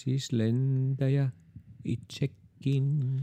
[0.00, 1.30] siis lentäjä
[1.84, 3.20] itsekin.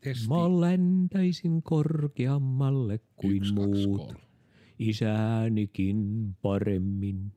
[0.00, 0.28] Testi.
[0.28, 4.06] Mä lentäisin korkeammalle kuin Yksi, kaksi, muut.
[4.06, 4.20] kolme.
[4.78, 7.32] Isäänikin paremmin.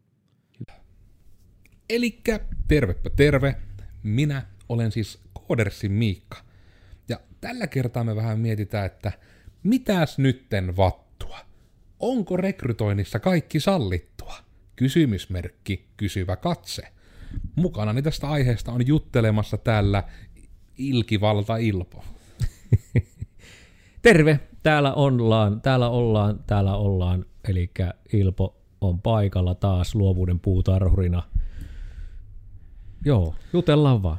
[1.89, 3.55] Elikkä tervepä terve.
[4.03, 6.37] Minä olen siis Koodersin Miikka.
[7.09, 9.11] Ja tällä kertaa me vähän mietitään, että
[9.63, 11.39] mitäs nytten vattua?
[11.99, 14.35] Onko rekrytoinnissa kaikki sallittua?
[14.75, 16.95] Kysymysmerkki, kysyvä katse.
[17.55, 20.03] Mukanani tästä aiheesta on juttelemassa täällä
[20.77, 22.03] Ilkivalta Ilpo.
[24.01, 27.25] Terve, täällä ollaan, täällä ollaan, täällä ollaan.
[27.47, 27.71] Eli
[28.13, 31.23] Ilpo on paikalla taas luovuuden puutarhurina.
[33.05, 34.17] Joo, jutellaan vaan.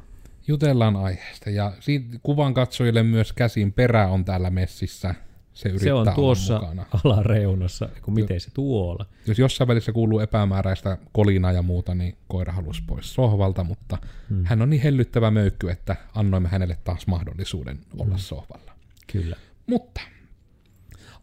[0.48, 5.14] Jutellaan aiheesta ja siitä kuvan katsojille myös käsin perä on täällä messissä.
[5.56, 6.87] Se yrittää Se on tuossa mukana.
[7.05, 9.06] alareunassa, kun miten se tuolla.
[9.27, 14.45] Jos jossain välissä kuuluu epämääräistä kolinaa ja muuta, niin koira halusi pois sohvalta, mutta hmm.
[14.45, 18.72] hän on niin hellyttävä möykky, että annoimme hänelle taas mahdollisuuden olla sohvalla.
[19.12, 19.36] Kyllä.
[19.67, 20.00] Mutta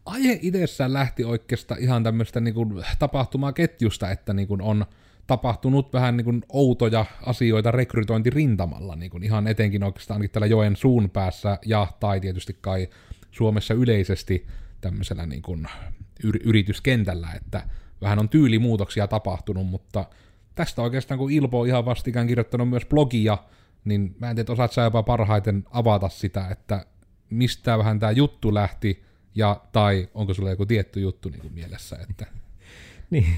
[0.06, 4.86] aihe itsessään lähti oikeastaan ihan tämmöistä niin kuin tapahtumaketjusta, että niin kuin on
[5.26, 10.76] tapahtunut vähän niin kuin outoja asioita rekrytointirintamalla, niin kuin ihan etenkin oikeastaan ainakin täällä joen
[10.76, 12.88] suun päässä ja tai tietysti kai
[13.34, 14.46] Suomessa yleisesti
[14.80, 15.66] tämmöisellä niin kuin
[16.24, 17.68] yr- yrityskentällä, että
[18.00, 20.04] vähän on tyylimuutoksia tapahtunut, mutta
[20.54, 23.38] tästä oikeastaan kun Ilpo on ihan vastikään kirjoittanut myös blogia,
[23.84, 26.86] niin mä en tiedä, osaat sä jopa parhaiten avata sitä, että
[27.30, 31.96] mistä vähän tämä juttu lähti, ja tai onko sulla joku tietty juttu niin kuin mielessä,
[32.10, 32.26] että
[33.10, 33.36] Niin,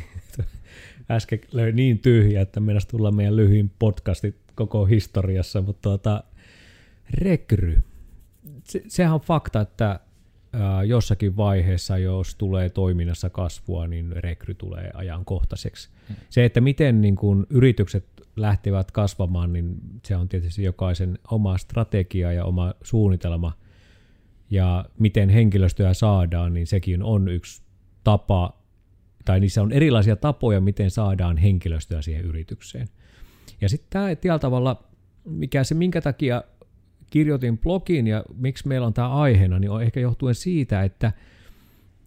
[1.10, 6.24] äsken löi niin tyhjä, että meinas tulla meidän lyhyin podcastit koko historiassa, mutta tuota,
[7.10, 7.82] rekry.
[8.66, 10.00] Se, sehän on fakta, että
[10.52, 15.88] ää, jossakin vaiheessa, jos tulee toiminnassa kasvua, niin rekry tulee ajankohtaiseksi.
[16.28, 22.32] Se, että miten niin kun yritykset lähtevät kasvamaan, niin se on tietysti jokaisen oma strategia
[22.32, 23.52] ja oma suunnitelma.
[24.50, 27.62] Ja miten henkilöstöä saadaan, niin sekin on yksi
[28.04, 28.62] tapa
[29.24, 32.88] tai niissä on erilaisia tapoja, miten saadaan henkilöstöä siihen yritykseen.
[33.60, 34.84] Ja sitten tämä tavalla,
[35.24, 36.42] mikä se, minkä takia
[37.16, 41.12] kirjoitin blogin ja miksi meillä on tämä aiheena, niin on ehkä johtuen siitä, että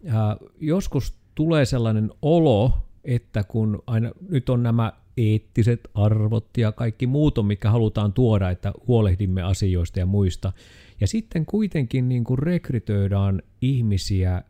[0.06, 2.72] ää, joskus tulee sellainen olo,
[3.04, 8.50] että kun aina nyt on nämä eettiset arvot ja kaikki muut on, mikä halutaan tuoda,
[8.50, 10.52] että huolehdimme asioista ja muista.
[11.00, 14.42] Ja sitten kuitenkin niin kuin rekrytöidään ihmisiä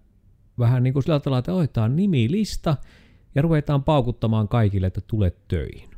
[0.58, 2.76] vähän niin kuin sillä tavalla, että otetaan nimilista
[3.34, 5.89] ja ruvetaan paukuttamaan kaikille, että tulet töihin.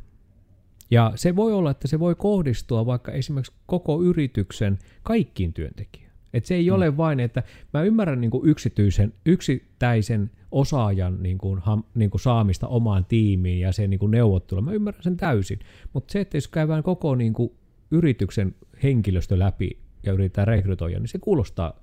[0.92, 6.12] Ja se voi olla, että se voi kohdistua vaikka esimerkiksi koko yrityksen kaikkiin työntekijöihin.
[6.32, 6.74] Että se ei mm.
[6.74, 7.42] ole vain, että
[7.72, 13.60] mä ymmärrän niin kuin yksityisen, yksittäisen osaajan niin kuin, ham, niin kuin saamista omaan tiimiin
[13.60, 15.58] ja sen niin kuin neuvottelu, mä ymmärrän sen täysin.
[15.92, 17.52] Mutta se, että jos käydään koko niin kuin
[17.90, 21.80] yrityksen henkilöstö läpi ja yritetään rekrytoida, niin se kuulostaa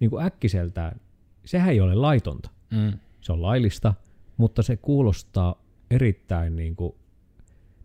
[0.00, 1.00] niin kuin äkkiseltään
[1.44, 2.50] sehän ei ole laitonta.
[2.70, 2.92] mm.
[3.20, 3.94] Se on laillista,
[4.36, 6.94] mutta se kuulostaa erittäin niin kuin,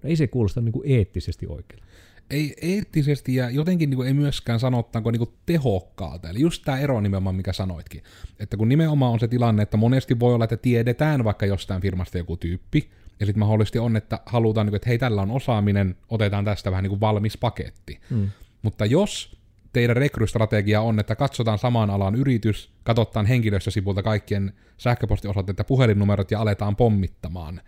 [0.04, 1.84] no ei se kuulosta niin kuin eettisesti oikein.
[2.32, 6.30] ei eettisesti ja jotenkin niin kuin ei myöskään sanottaanko niin kuin tehokkaalta.
[6.30, 8.04] Eli just tämä ero nimenomaan, mikä sanoitkin.
[8.40, 12.18] Että kun nimenomaan on se tilanne, että monesti voi olla, että tiedetään vaikka jostain firmasta
[12.18, 15.96] joku tyyppi, ja sitten mahdollisesti on, että halutaan, niin kuin, että hei, tällä on osaaminen,
[16.10, 18.00] otetaan tästä vähän niin kuin valmis paketti.
[18.10, 18.30] Mm.
[18.62, 19.38] Mutta jos
[19.74, 26.42] teidän rekrystrategia on, että katsotaan samaan alan yritys, katsotaan henkilöstösivulta kaikkien sähköpostiosoitteet ja puhelinnumerot ja
[26.42, 27.62] aletaan pommittamaan,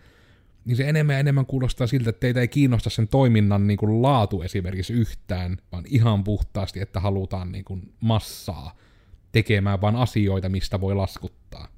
[0.64, 4.02] niin se enemmän ja enemmän kuulostaa siltä, että teitä ei kiinnosta sen toiminnan niin kuin
[4.02, 8.76] laatu esimerkiksi yhtään, vaan ihan puhtaasti, että halutaan niin kuin massaa
[9.32, 11.68] tekemään vain asioita, mistä voi laskuttaa.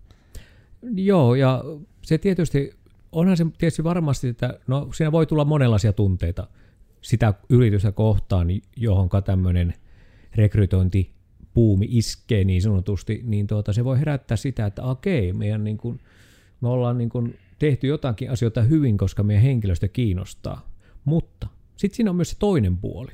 [0.94, 1.64] Joo, ja
[2.02, 2.72] se tietysti,
[3.12, 6.46] onhan se tietysti varmasti, että no siinä voi tulla monenlaisia tunteita
[7.00, 9.74] sitä yritystä kohtaan, johonka tämmöinen
[10.34, 16.00] rekrytointipuumi iskee niin sanotusti, niin tuota, se voi herättää sitä, että okei, meidän niin kuin,
[16.60, 20.70] me ollaan niin kuin tehty jotakin asioita hyvin, koska meidän henkilöstö kiinnostaa.
[21.04, 21.46] Mutta
[21.76, 23.12] sitten siinä on myös se toinen puoli.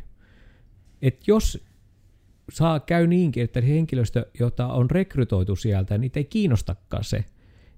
[1.02, 1.64] Että jos
[2.52, 7.24] saa käy niinkin, että henkilöstö, jota on rekrytoitu sieltä, niitä ei kiinnostakaan se,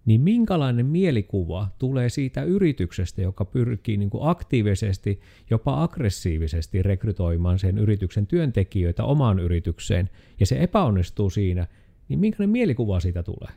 [0.07, 7.79] niin minkälainen mielikuva tulee siitä yrityksestä, joka pyrkii niin kuin aktiivisesti, jopa aggressiivisesti rekrytoimaan sen
[7.79, 10.11] yrityksen työntekijöitä omaan yritykseen,
[10.41, 11.67] ja se epäonnistuu siinä,
[12.09, 13.53] niin minkälainen mielikuva siitä tulee?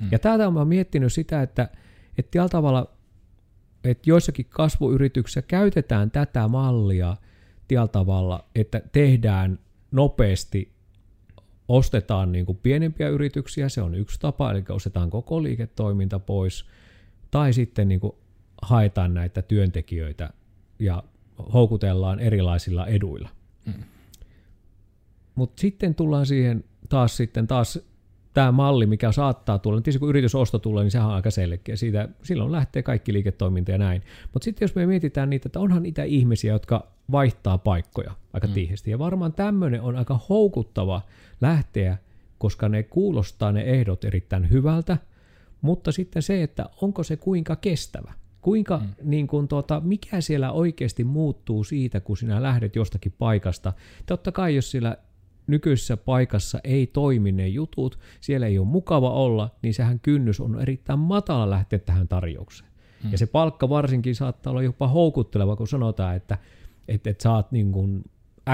[0.00, 0.08] Hmm.
[0.10, 1.68] Ja täältä olen miettinyt sitä, että,
[2.18, 2.90] että tällä tavalla,
[3.84, 7.16] että joissakin kasvuyrityksissä käytetään tätä mallia
[7.68, 9.58] tällä tavalla, että tehdään
[9.90, 10.72] nopeasti
[11.68, 16.64] ostetaan niin kuin pienempiä yrityksiä, se on yksi tapa, eli ostetaan koko liiketoiminta pois,
[17.30, 18.12] tai sitten niin kuin
[18.62, 20.30] haetaan näitä työntekijöitä
[20.78, 21.02] ja
[21.54, 23.28] houkutellaan erilaisilla eduilla.
[23.66, 23.84] Mm.
[25.34, 27.78] Mutta sitten tullaan siihen taas sitten taas
[28.34, 31.76] tämä malli, mikä saattaa tulla, tietysti kun yritysosto tulee, niin sehän on aika selkeä.
[31.76, 34.02] Siitä, silloin lähtee kaikki liiketoiminta ja näin.
[34.32, 38.52] Mutta sitten jos me mietitään niitä, että onhan niitä ihmisiä, jotka vaihtaa paikkoja aika mm.
[38.52, 38.90] tiihisti.
[38.90, 41.02] Ja varmaan tämmöinen on aika houkuttava
[41.40, 41.98] lähteä,
[42.38, 44.96] koska ne kuulostaa ne ehdot erittäin hyvältä,
[45.60, 48.12] mutta sitten se, että onko se kuinka kestävä.
[48.40, 48.88] Kuinka, mm.
[49.02, 53.72] niin kun, tuota, mikä siellä oikeasti muuttuu siitä, kun sinä lähdet jostakin paikasta.
[54.06, 54.96] Totta kai, jos siellä
[55.46, 60.60] nykyisessä paikassa ei toimi ne jutut, siellä ei ole mukava olla, niin sehän kynnys on
[60.60, 62.70] erittäin matala lähteä tähän tarjoukseen.
[63.02, 63.12] Hmm.
[63.12, 66.38] Ja se palkka varsinkin saattaa olla jopa houkutteleva, kun sanotaan, että,
[66.88, 68.04] että, että saat niin kuin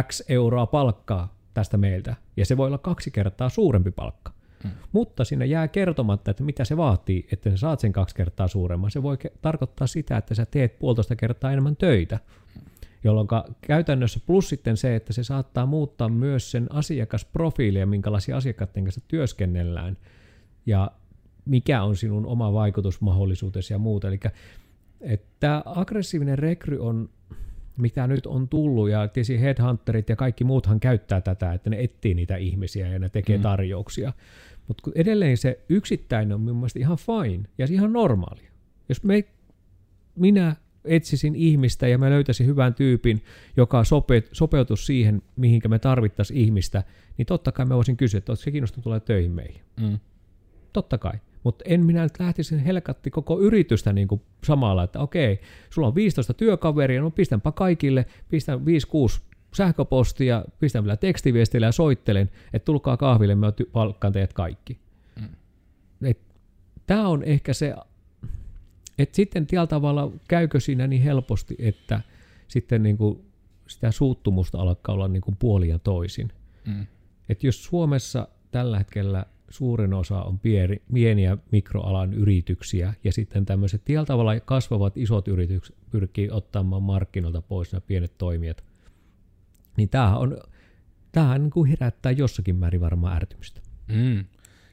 [0.02, 4.32] X euroa palkkaa tästä meiltä, ja se voi olla kaksi kertaa suurempi palkka.
[4.62, 4.70] Hmm.
[4.93, 8.91] Mutta sinne jää kertomatta, että mitä se vaatii, että sä saat sen kaksi kertaa suuremman.
[8.91, 12.19] Se voi ke- tarkoittaa sitä, että sä teet puolitoista kertaa enemmän töitä
[13.04, 13.28] jolloin
[13.60, 19.96] käytännössä plus sitten se, että se saattaa muuttaa myös sen asiakasprofiilia, minkälaisia asiakkaiden kanssa työskennellään,
[20.66, 20.90] ja
[21.44, 24.08] mikä on sinun oma vaikutusmahdollisuutesi ja muuta.
[24.08, 24.20] Eli
[25.00, 27.08] että aggressiivinen rekry on,
[27.76, 32.14] mitä nyt on tullut, ja tietysti headhunterit ja kaikki muuthan käyttää tätä, että ne etsii
[32.14, 33.42] niitä ihmisiä ja ne tekee mm.
[33.42, 34.12] tarjouksia.
[34.68, 38.50] Mutta edelleen se yksittäinen on minun mielestä ihan fine ja ihan normaalia.
[38.88, 39.24] Jos me,
[40.14, 40.56] minä
[40.88, 43.25] etsisin ihmistä ja mä löytäisin hyvän tyypin,
[43.56, 46.82] joka sope, sopeutus siihen, mihinkä me tarvittaisiin ihmistä,
[47.19, 49.61] niin totta kai mä voisin kysyä, että se kiinnostunut tulee töihin meihin.
[49.81, 49.99] Mm.
[50.73, 51.14] Totta kai.
[51.44, 55.40] Mutta en minä nyt lähtisi helkatti koko yritystä niin kuin samalla, että okei,
[55.70, 58.62] sulla on 15 työkaveria, no pistänpä kaikille, pistän 5-6
[59.55, 64.79] sähköpostia, pistän vielä tekstiviestillä ja soittelen, että tulkaa kahville, mä palkkaan teidät kaikki.
[65.20, 65.29] Mm.
[66.87, 67.75] Tämä on ehkä se
[68.98, 72.00] et sitten tällä tavalla käykö siinä niin helposti, että
[72.48, 73.20] sitten niin kuin
[73.66, 76.32] sitä suuttumusta alkaa olla niin kuin puolia toisin.
[76.66, 76.86] Mm.
[77.28, 83.84] Et jos Suomessa tällä hetkellä suurin osa on pieni, pieniä mikroalan yrityksiä ja sitten tämmöiset
[83.84, 88.64] tällä tavalla kasvavat isot yritykset pyrkii ottamaan markkinoilta pois nämä pienet toimijat,
[89.76, 90.38] niin tämähän, on,
[91.12, 93.60] tämähän niin kuin herättää jossakin määrin varmaan ärtymystä.
[93.88, 94.24] Mm.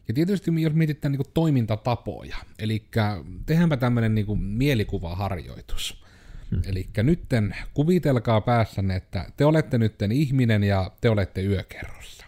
[0.07, 2.85] Ja tietysti jos mietitään niin toimintatapoja, eli
[3.45, 6.03] tehdäänpä tämmöinen niin mielikuvaharjoitus.
[6.51, 6.61] Hmm.
[6.65, 12.25] Eli nytten kuvitelkaa päässänne, että te olette nytten ihminen ja te olette yökerrossa.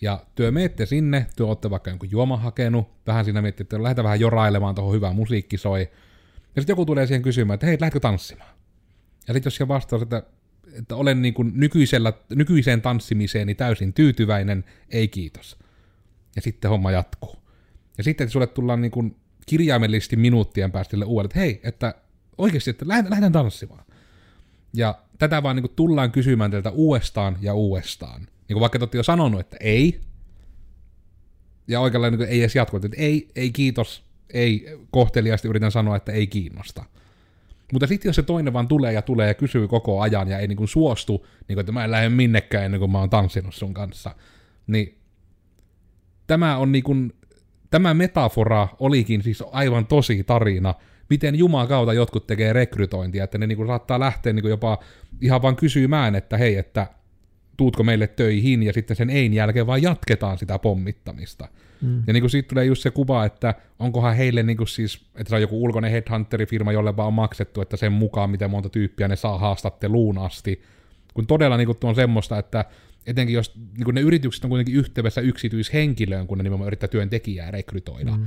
[0.00, 4.04] Ja työ meette sinne, työ olette vaikka jonkun juoma hakenut, vähän siinä miettii, että lähdetään
[4.04, 5.80] vähän jorailemaan tuohon hyvä musiikki soi.
[6.56, 8.54] Ja sitten joku tulee siihen kysymään, että hei, lähdetkö tanssimaan?
[9.28, 10.22] Ja sitten jos siellä vastaus, että,
[10.72, 15.63] että olen niin kuin nykyisellä, nykyiseen tanssimiseeni täysin tyytyväinen, ei kiitos
[16.36, 17.36] ja sitten homma jatkuu.
[17.98, 19.16] Ja sitten sulle tullaan niin kuin
[19.46, 21.94] kirjaimellisesti minuuttien päästä uudelleen, että hei, että
[22.38, 23.84] oikeasti, että lähdetään tanssimaan.
[24.74, 28.20] Ja tätä vaan niin kuin tullaan kysymään teiltä uudestaan ja uudestaan.
[28.20, 30.00] Niin kuin vaikka te jo sanonut, että ei,
[31.68, 36.12] ja oikealla niin ei edes jatku, että ei, ei kiitos, ei kohteliaasti yritän sanoa, että
[36.12, 36.84] ei kiinnosta.
[37.72, 40.48] Mutta sitten jos se toinen vaan tulee ja tulee ja kysyy koko ajan ja ei
[40.48, 43.54] niin kuin suostu, niin kuin, että mä en lähde minnekään ennen kuin mä oon tanssinut
[43.54, 44.14] sun kanssa,
[44.66, 44.98] niin
[46.26, 47.12] tämä on niin kuin,
[47.70, 50.74] tämä metafora olikin siis aivan tosi tarina,
[51.10, 54.78] miten Juman kautta jotkut tekee rekrytointia, että ne niin kuin saattaa lähteä niin kuin jopa
[55.20, 56.86] ihan vaan kysymään, että hei, että
[57.56, 61.48] tuutko meille töihin, ja sitten sen ein jälkeen vaan jatketaan sitä pommittamista.
[61.82, 62.02] Mm.
[62.06, 65.28] Ja niin kuin siitä tulee just se kuva, että onkohan heille niin kuin siis, että
[65.28, 69.08] se on joku ulkoinen headhunterifirma, jolle vaan on maksettu, että sen mukaan, miten monta tyyppiä
[69.08, 70.62] ne saa haastatteluun asti.
[71.14, 72.64] Kun todella niin kuin on semmoista, että
[73.06, 77.50] etenkin jos niin kun ne yritykset on kuitenkin yhteydessä yksityishenkilöön, kun ne nimenomaan yrittää työntekijää
[77.50, 78.26] rekrytoida, mm.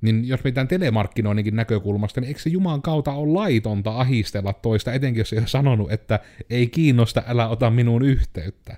[0.00, 5.20] niin jos mitään telemarkkinoinninkin näkökulmasta, niin eikö se Juman kautta ole laitonta ahistella toista, etenkin
[5.20, 8.76] jos ei ole sanonut, että ei kiinnosta, älä ota minuun yhteyttä.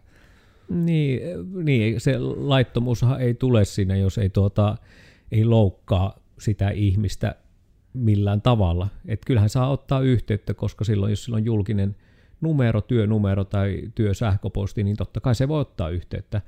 [0.69, 1.21] Niin,
[1.65, 4.77] niin se laittomuushan ei tule siinä, jos ei, tuota,
[5.33, 7.35] ei loukkaa sitä ihmistä
[7.93, 8.89] millään tavalla.
[9.09, 11.97] Et kyllähän saa ottaa yhteyttä, koska silloin, jos sillä on julkinen–
[12.45, 16.41] numero, työnumero tai työsähköposti, niin totta kai se voi ottaa yhteyttä.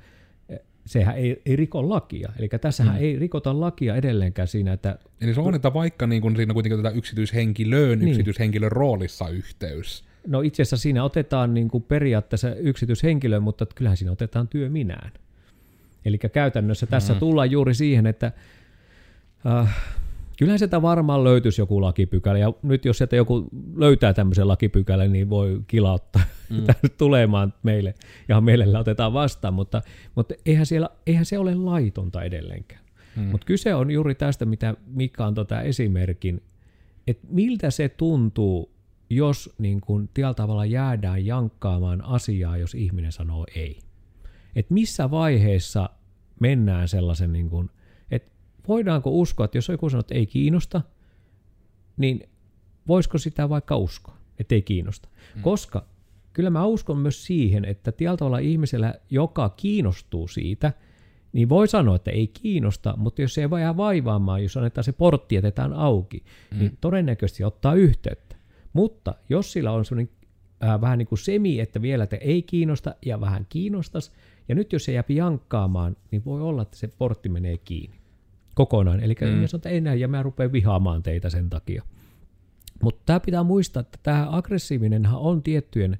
[0.85, 2.31] Sehän ei, ei riko lakia.
[2.39, 3.01] Eli tässähän mm.
[3.01, 4.99] ei rikota lakia edelleenkään siinä, että...
[5.21, 8.09] Eli se on, että vaikka niin kun siinä kuitenkin tätä yksityishenkilöön, niin.
[8.09, 10.03] yksityishenkilön roolissa yhteys.
[10.27, 15.11] No itse asiassa siinä otetaan niin kuin periaatteessa yksityishenkilö, mutta kyllähän siinä otetaan työ minään.
[16.05, 17.19] Eli käytännössä tässä mm.
[17.19, 18.31] tullaan juuri siihen, että
[19.45, 19.77] äh,
[20.37, 25.29] Kyllähän sieltä varmaan löytyisi joku lakipykälä, ja nyt jos sieltä joku löytää tämmöisen lakipykälän, niin
[25.29, 26.65] voi kilauttaa mm.
[26.97, 27.95] tulemaan meille,
[28.27, 29.81] ja meille otetaan vastaan, mutta,
[30.15, 32.81] mutta eihän, siellä, eihän se ole laitonta edelleenkään.
[33.15, 33.23] Mm.
[33.23, 36.41] Mutta kyse on juuri tästä, mitä Mika antoi tämä esimerkin,
[37.07, 38.71] että miltä se tuntuu,
[39.09, 43.79] jos niin kuin tällä tavalla jäädään jankkaamaan asiaa, jos ihminen sanoo ei.
[44.55, 45.89] Et missä vaiheessa
[46.39, 47.76] mennään sellaisen, niin että
[48.67, 50.81] voidaanko uskoa, että jos joku sanoo, että ei kiinnosta,
[51.97, 52.29] niin
[52.87, 55.09] voisiko sitä vaikka uskoa, että ei kiinnosta.
[55.35, 55.41] Mm.
[55.41, 55.85] Koska
[56.33, 60.73] kyllä mä uskon myös siihen, että tavalla ihmisellä, joka kiinnostuu siitä,
[61.33, 64.91] niin voi sanoa, että ei kiinnosta, mutta jos se ei jää vaivaamaan, jos annetaan se
[64.91, 66.59] portti jätetään auki, mm.
[66.59, 68.35] niin todennäköisesti ottaa yhteyttä.
[68.73, 70.13] Mutta jos sillä on sellainen
[70.63, 74.11] äh, vähän niin kuin semi, että vielä te ei kiinnosta ja vähän kiinnostas,
[74.49, 77.96] ja nyt jos se jää jankkaamaan, niin voi olla, että se portti menee kiinni
[78.57, 78.99] kokonaan.
[78.99, 79.27] Eli mm.
[79.27, 81.83] sanoo, että ei näin, ja mä rupean vihaamaan teitä sen takia.
[82.83, 85.97] Mutta tämä pitää muistaa, että tämä aggressiivinenhan on tiettyjen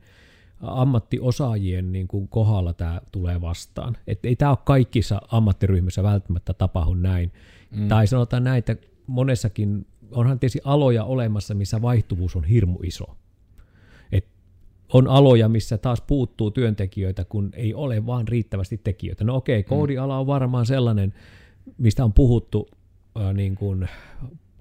[0.61, 3.97] ammattiosaajien niin kuin kohdalla tämä tulee vastaan.
[4.07, 7.31] Et ei tämä ole kaikissa ammattiryhmissä välttämättä tapahdu näin.
[7.71, 7.87] Mm.
[7.87, 8.75] Tai sanotaan näin, että
[9.07, 13.17] monessakin, onhan tietysti aloja olemassa, missä vaihtuvuus on hirmu iso.
[14.11, 14.27] Et
[14.93, 19.23] on aloja, missä taas puuttuu työntekijöitä, kun ei ole vaan riittävästi tekijöitä.
[19.23, 21.13] No okei, okay, koodiala on varmaan sellainen,
[21.77, 22.67] mistä on puhuttu
[23.21, 23.87] äh, niin kuin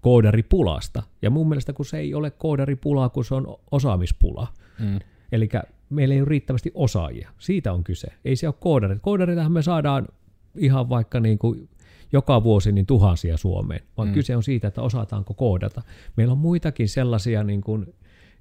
[0.01, 1.03] koodaripulasta.
[1.23, 4.49] Ja mun mielestä kun se ei ole koodaripulaa, kun se on osaamispula.
[4.79, 4.99] Mm.
[5.33, 5.49] Eli
[5.91, 7.31] meillä ei ole riittävästi osaajia.
[7.39, 8.09] Siitä on kyse.
[8.25, 8.99] Ei se ole koodarit.
[9.03, 10.09] Koodaritahan me saadaan
[10.57, 11.69] ihan vaikka niin kuin
[12.13, 14.15] joka vuosi niin tuhansia Suomeen, vaan mm.
[14.15, 15.83] kyse on siitä, että osataanko koodata.
[16.17, 17.95] Meillä on muitakin sellaisia, niin kuin,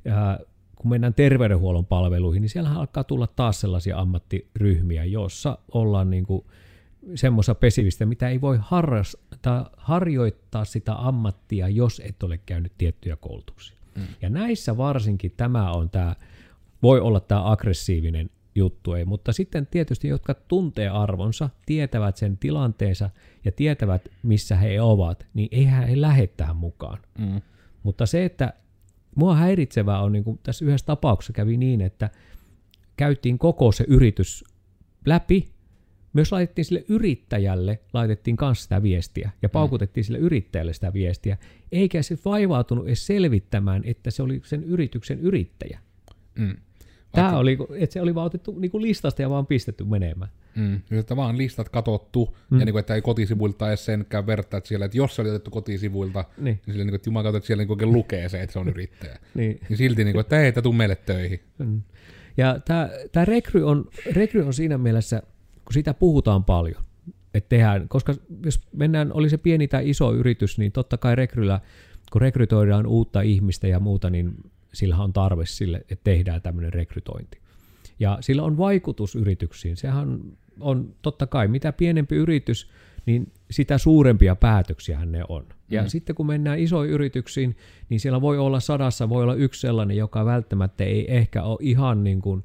[0.08, 0.38] äh,
[0.76, 6.46] kun mennään terveydenhuollon palveluihin, niin siellä alkaa tulla taas sellaisia ammattiryhmiä, joissa ollaan niin kuin,
[7.16, 13.78] semmoista pesivistä, mitä ei voi harrastaa, harjoittaa sitä ammattia, jos et ole käynyt tiettyjä koulutuksia.
[13.96, 14.02] Mm.
[14.22, 16.16] Ja näissä varsinkin tämä on tämä,
[16.84, 23.10] voi olla tämä aggressiivinen juttu, ei, mutta sitten tietysti, jotka tuntee arvonsa, tietävät sen tilanteensa
[23.46, 26.98] ja tietävät, missä he ovat, niin eihän he lähde tähän mukaan.
[27.18, 27.42] Mm.
[27.84, 28.54] Mutta se, että
[29.16, 32.10] mua häiritsevää on, niin kuin tässä yhdessä tapauksessa kävi niin, että
[32.98, 34.44] käytiin koko se yritys
[35.06, 35.55] läpi,
[36.16, 40.06] myös laitettiin sille yrittäjälle, laitettiin kanssa sitä viestiä ja paukutettiin mm.
[40.06, 41.38] sille yrittäjälle sitä viestiä,
[41.72, 45.80] eikä se vaivautunut edes selvittämään, että se oli sen yrityksen yrittäjä.
[46.40, 46.58] Mm.
[47.12, 50.32] Tämä oli, että se oli vaan otettu niin kuin listasta ja vaan pistetty menemään.
[50.56, 52.60] Mm, että vaan listat katottu, mm.
[52.60, 55.30] ja niin kuin, että ei kotisivuilta edes senkään vertaa, että, siellä, että jos se oli
[55.30, 58.54] otettu kotisivuilta, niin, niin sille, niin kuin, että että siellä niin kuin lukee se, että
[58.54, 59.20] se on yrittäjä.
[59.34, 59.60] niin.
[59.70, 61.40] niin silti, niin kuin, että ei, että tuu meille töihin.
[61.58, 61.82] Mm.
[62.38, 65.22] Ja tämä, tämä rekry, on, rekry on siinä mielessä,
[65.66, 66.82] kun siitä puhutaan paljon,
[67.34, 68.14] että tehdään, koska
[68.46, 71.60] jos mennään, oli se pieni tai iso yritys, niin totta kai rekryllä,
[72.12, 74.34] kun rekrytoidaan uutta ihmistä ja muuta, niin
[74.74, 77.40] sillä on tarve sille, että tehdään tämmöinen rekrytointi.
[78.00, 79.78] Ja sillä on vaikutus yrityksiin.
[79.78, 80.20] Sehän
[80.60, 82.70] on totta kai, mitä pienempi yritys,
[83.06, 85.46] niin sitä suurempia päätöksiä ne on.
[85.70, 85.88] Ja mm.
[85.88, 87.58] sitten kun mennään isoihin yrityksiin,
[87.90, 92.04] niin siellä voi olla sadassa, voi olla yksi sellainen, joka välttämättä ei ehkä ole ihan
[92.04, 92.44] niin kuin,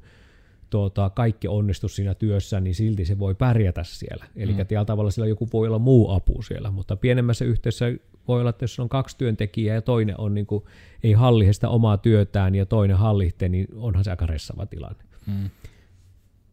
[0.71, 4.25] tuota, kaikki onnistu siinä työssä, niin silti se voi pärjätä siellä.
[4.35, 4.85] Eli mm.
[4.85, 7.85] tavalla sillä joku voi olla muu apu siellä, mutta pienemmässä yhteydessä
[8.27, 10.63] voi olla, että jos on kaksi työntekijää ja toinen on niin kuin,
[11.03, 15.03] ei hallihe sitä omaa työtään ja toinen hallitte, niin onhan se aika ressava tilanne.
[15.27, 15.49] Mm.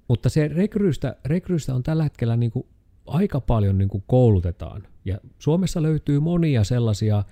[0.09, 2.67] Mutta se rekryistä, rekryistä on tällä hetkellä niin kuin
[3.07, 4.83] aika paljon niin kuin koulutetaan.
[5.05, 7.25] Ja Suomessa löytyy monia sellaisia,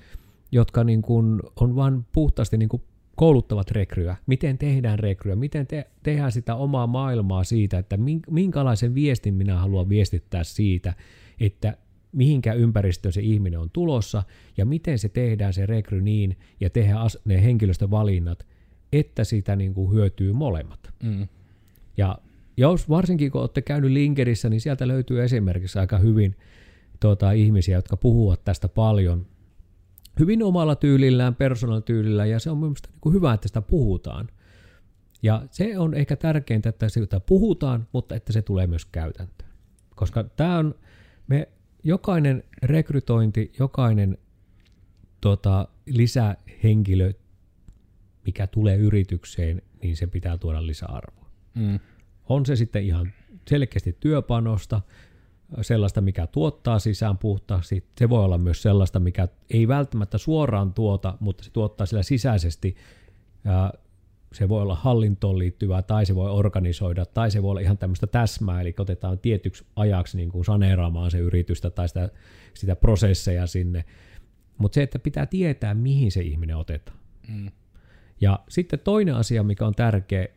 [0.52, 2.82] jotka niin kuin on vain puhtaasti niin kuin
[3.16, 7.98] kouluttavat rekryä, miten tehdään rekryä, miten te, tehdään sitä omaa maailmaa siitä, että
[8.30, 10.94] minkälaisen viestin minä haluan viestittää siitä,
[11.40, 11.76] että
[12.12, 14.22] mihinkä ympäristöön se ihminen on tulossa
[14.56, 18.46] ja miten se tehdään se rekry niin ja tehdään ne henkilöstövalinnat,
[18.92, 20.92] että sitä niin kuin hyötyy molemmat.
[21.02, 21.28] Mm.
[21.96, 22.18] Ja
[22.56, 26.36] jos varsinkin kun olette käynyt Linkerissä, niin sieltä löytyy esimerkiksi aika hyvin
[27.00, 29.26] tuota, ihmisiä, jotka puhuvat tästä paljon,
[30.20, 34.28] hyvin omalla tyylillään, persoonaltyylillä, ja se on mielestäni niin hyvä, että sitä puhutaan.
[35.22, 39.50] Ja se on ehkä tärkeintä, että sitä puhutaan, mutta että se tulee myös käytäntöön.
[39.94, 40.74] Koska tämä on,
[41.26, 41.48] me
[41.84, 44.18] jokainen rekrytointi, jokainen
[45.20, 47.12] tota, lisähenkilö,
[48.26, 51.30] mikä tulee yritykseen, niin se pitää tuoda lisäarvoa.
[51.54, 51.80] Mm.
[52.28, 53.12] On se sitten ihan
[53.48, 54.80] selkeästi työpanosta,
[55.62, 57.84] sellaista, mikä tuottaa sisään puhtaasti.
[57.98, 62.76] Se voi olla myös sellaista, mikä ei välttämättä suoraan tuota, mutta se tuottaa sillä sisäisesti.
[63.44, 63.72] Ja
[64.32, 68.06] se voi olla hallintoon liittyvää, tai se voi organisoida, tai se voi olla ihan tämmöistä
[68.06, 72.10] täsmää, eli otetaan tietyksi ajaksi niin kuin saneeraamaan se yritystä tai sitä,
[72.54, 73.84] sitä prosesseja sinne.
[74.58, 76.98] Mutta se, että pitää tietää, mihin se ihminen otetaan.
[77.28, 77.50] Mm.
[78.20, 80.28] Ja sitten toinen asia, mikä on tärkeä,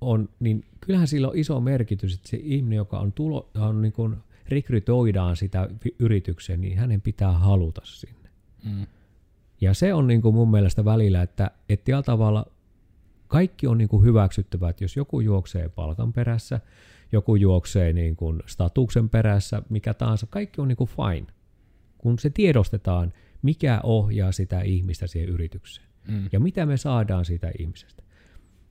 [0.00, 3.92] on, niin kyllähän sillä on iso merkitys, että se ihminen, joka on, tulo, on niin
[3.92, 4.16] kuin
[4.54, 5.68] rekrytoidaan sitä
[5.98, 8.30] yritykseen, niin hänen pitää haluta sinne.
[8.64, 8.86] Mm.
[9.60, 12.46] Ja se on niin kuin mun mielestä välillä, että, että tavalla
[13.28, 16.60] kaikki on niin kuin hyväksyttävää, että jos joku juoksee palkan perässä,
[17.12, 21.26] joku juoksee niin kuin statuksen perässä, mikä tahansa, kaikki on niin kuin fine.
[21.98, 26.28] Kun se tiedostetaan, mikä ohjaa sitä ihmistä siihen yritykseen mm.
[26.32, 28.02] ja mitä me saadaan siitä ihmisestä.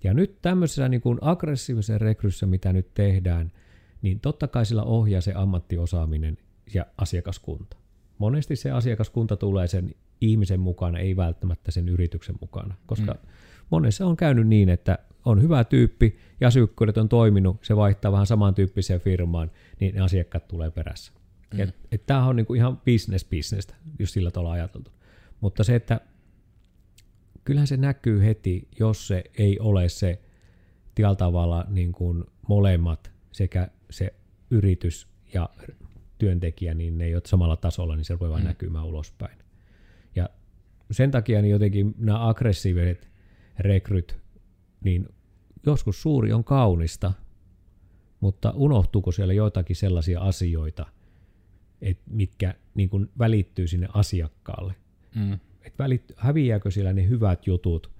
[0.04, 3.52] Ja nyt tämmöisessä niin kuin aggressiivisen rekryssä, mitä nyt tehdään,
[4.02, 6.38] niin totta kai sillä ohjaa se ammattiosaaminen
[6.74, 7.78] ja asiakaskunta.
[8.18, 13.20] Monesti se asiakaskunta tulee sen ihmisen mukana, ei välttämättä sen yrityksen mukana, koska mm.
[13.70, 18.28] monessa on käynyt niin, että on hyvä tyyppi ja asiakkuudet on toiminut, se vaihtaa vähän
[18.28, 21.12] samantyyppiseen firmaan, niin ne asiakkaat tulee perässä.
[21.54, 21.60] Mm.
[21.60, 24.92] Et, et tämähän on niinku ihan business businessta, jos sillä tavalla ajateltu.
[25.42, 26.02] Mutta se, että
[27.44, 30.22] kyllähän se näkyy heti, jos se ei ole se
[30.96, 34.14] tällä tavalla niin kuin molemmat sekä se
[34.52, 35.50] yritys ja
[36.18, 38.48] työntekijä, niin ne ei ole samalla tasolla, niin se voi vaan mm.
[38.48, 39.38] näkymään ulospäin.
[40.16, 40.30] Ja
[40.92, 43.10] sen takia niin jotenkin nämä aggressiiviset
[43.60, 44.18] rekryt,
[44.84, 45.10] niin
[45.66, 47.14] joskus suuri on kaunista,
[48.20, 50.86] mutta unohtuuko siellä joitakin sellaisia asioita,
[51.82, 54.76] että mitkä niin kuin välittyy sinne asiakkaalle.
[55.16, 55.40] Mm.
[55.62, 57.92] Et välit, häviääkö siellä ne hyvät jutut,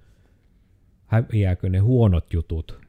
[1.06, 2.80] häviääkö ne huonot jutut,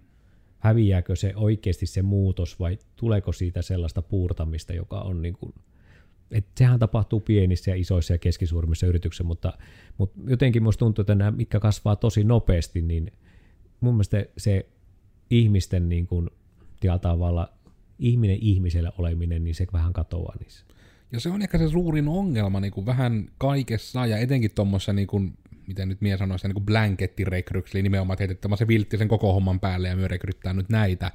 [0.63, 5.53] häviääkö se oikeasti se muutos vai tuleeko siitä sellaista puurtamista, joka on niin kuin,
[6.31, 9.53] että sehän tapahtuu pienissä ja isoissa ja keskisuurimmissa yrityksissä, mutta,
[9.97, 13.11] mutta jotenkin minusta tuntuu, että nämä, mitkä kasvaa tosi nopeasti, niin
[13.79, 14.65] mun mielestä se
[15.29, 16.29] ihmisten niin kuin,
[17.01, 17.53] tavalla
[17.99, 20.65] ihminen ihmisellä oleminen, niin se vähän katoaa niissä.
[21.11, 25.07] Ja se on ehkä se suurin ongelma niin kuin vähän kaikessa, ja etenkin tuommoissa, niin
[25.07, 29.33] kuin, miten nyt mies sanoi, niin blankettirekryksi, eli nimenomaan, että heitetään se viltti sen koko
[29.33, 31.11] homman päälle ja myö rekryttää nyt näitä.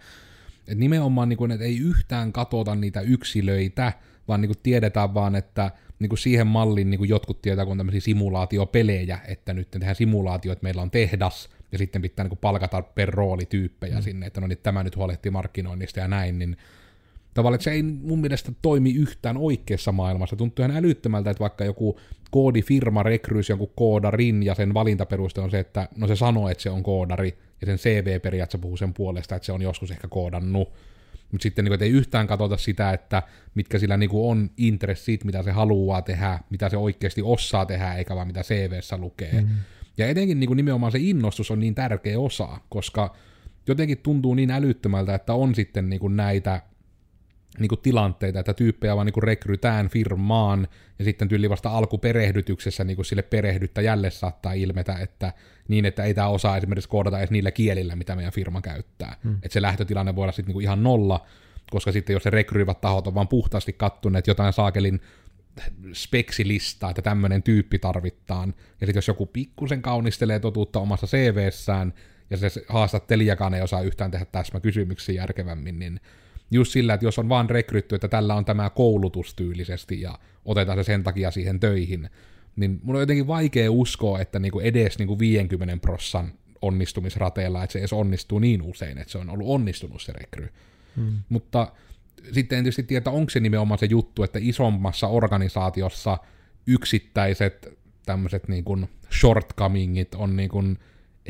[0.69, 3.93] Et nimenomaan, niin kuin, että ei yhtään katota niitä yksilöitä,
[4.29, 7.73] vaan niin kuin tiedetään vaan, että niin kuin siihen malliin niin kuin jotkut tietää, kun
[7.73, 12.29] on tämmöisiä simulaatiopelejä, että nyt tehdään simulaatio, että meillä on tehdas, ja sitten pitää niin
[12.29, 14.03] kuin palkata per rooli tyyppejä mm.
[14.03, 16.57] sinne, että no niin tämä nyt huolehtii markkinoinnista ja näin, niin
[17.39, 20.37] tavallaan, että se ei mun mielestä toimi yhtään oikeassa maailmassa.
[20.37, 25.59] Tuntuu ihan älyttömältä, että vaikka joku koodifirma rekryisi jonkun koodarin ja sen valintaperuste on se,
[25.59, 29.37] että no se sanoo, että se on koodari ja sen CV periaatteessa puhuu sen puolesta,
[29.37, 30.73] että se on joskus ehkä koodannut.
[31.33, 33.23] Mutta sitten niin kuin, ei yhtään katsota sitä, että
[33.55, 37.95] mitkä sillä niin kuin on intressit, mitä se haluaa tehdä, mitä se oikeasti osaa tehdä,
[37.95, 39.33] eikä vaan mitä CVssä lukee.
[39.33, 39.57] Mm-hmm.
[39.99, 43.17] Ja etenkin niin kuin nimenomaan se innostus on niin tärkeä osa, koska
[43.67, 46.63] jotenkin tuntuu niin älyttömältä, että on sitten niin kuin näitä
[47.61, 50.69] niin kuin tilanteita, että tyyppejä vaan niin kuin rekrytään firmaan,
[50.99, 55.33] ja sitten tyyli vasta alkuperehdytyksessä niin kuin sille perehdyttäjälle saattaa ilmetä, että
[55.69, 59.17] niin, että ei tämä osaa esimerkiksi koodata edes niillä kielillä, mitä meidän firma käyttää.
[59.25, 59.35] Hmm.
[59.35, 61.27] Että se lähtötilanne voi olla sitten niin kuin ihan nolla,
[61.71, 65.01] koska sitten jos se rekryivät tahot on vaan puhtaasti kattuneet jotain saakelin
[65.93, 71.95] speksilistaa, että tämmöinen tyyppi tarvittaan, ja sitten jos joku pikkusen kaunistelee totuutta omassa CV-ssään,
[72.31, 76.01] ja se haastattelijakaan ei osaa yhtään tehdä täsmäkysymyksiä järkevämmin, niin
[76.51, 80.79] just sillä, että jos on vaan rekrytty, että tällä on tämä koulutus tyylisesti ja otetaan
[80.79, 82.11] se sen takia siihen töihin,
[82.57, 86.33] niin mun on jotenkin vaikea uskoa, että niinku edes niinku 50 prossan
[86.63, 90.49] onnistumisrateella, että se edes onnistuu niin usein, että se on ollut onnistunut se rekry.
[90.97, 91.19] Hmm.
[91.29, 91.73] Mutta
[92.33, 96.19] sitten en tietysti tiedä, onko se nimenomaan se juttu, että isommassa organisaatiossa
[96.67, 98.89] yksittäiset tämmöiset niin kuin
[99.21, 100.79] shortcomingit on niin kuin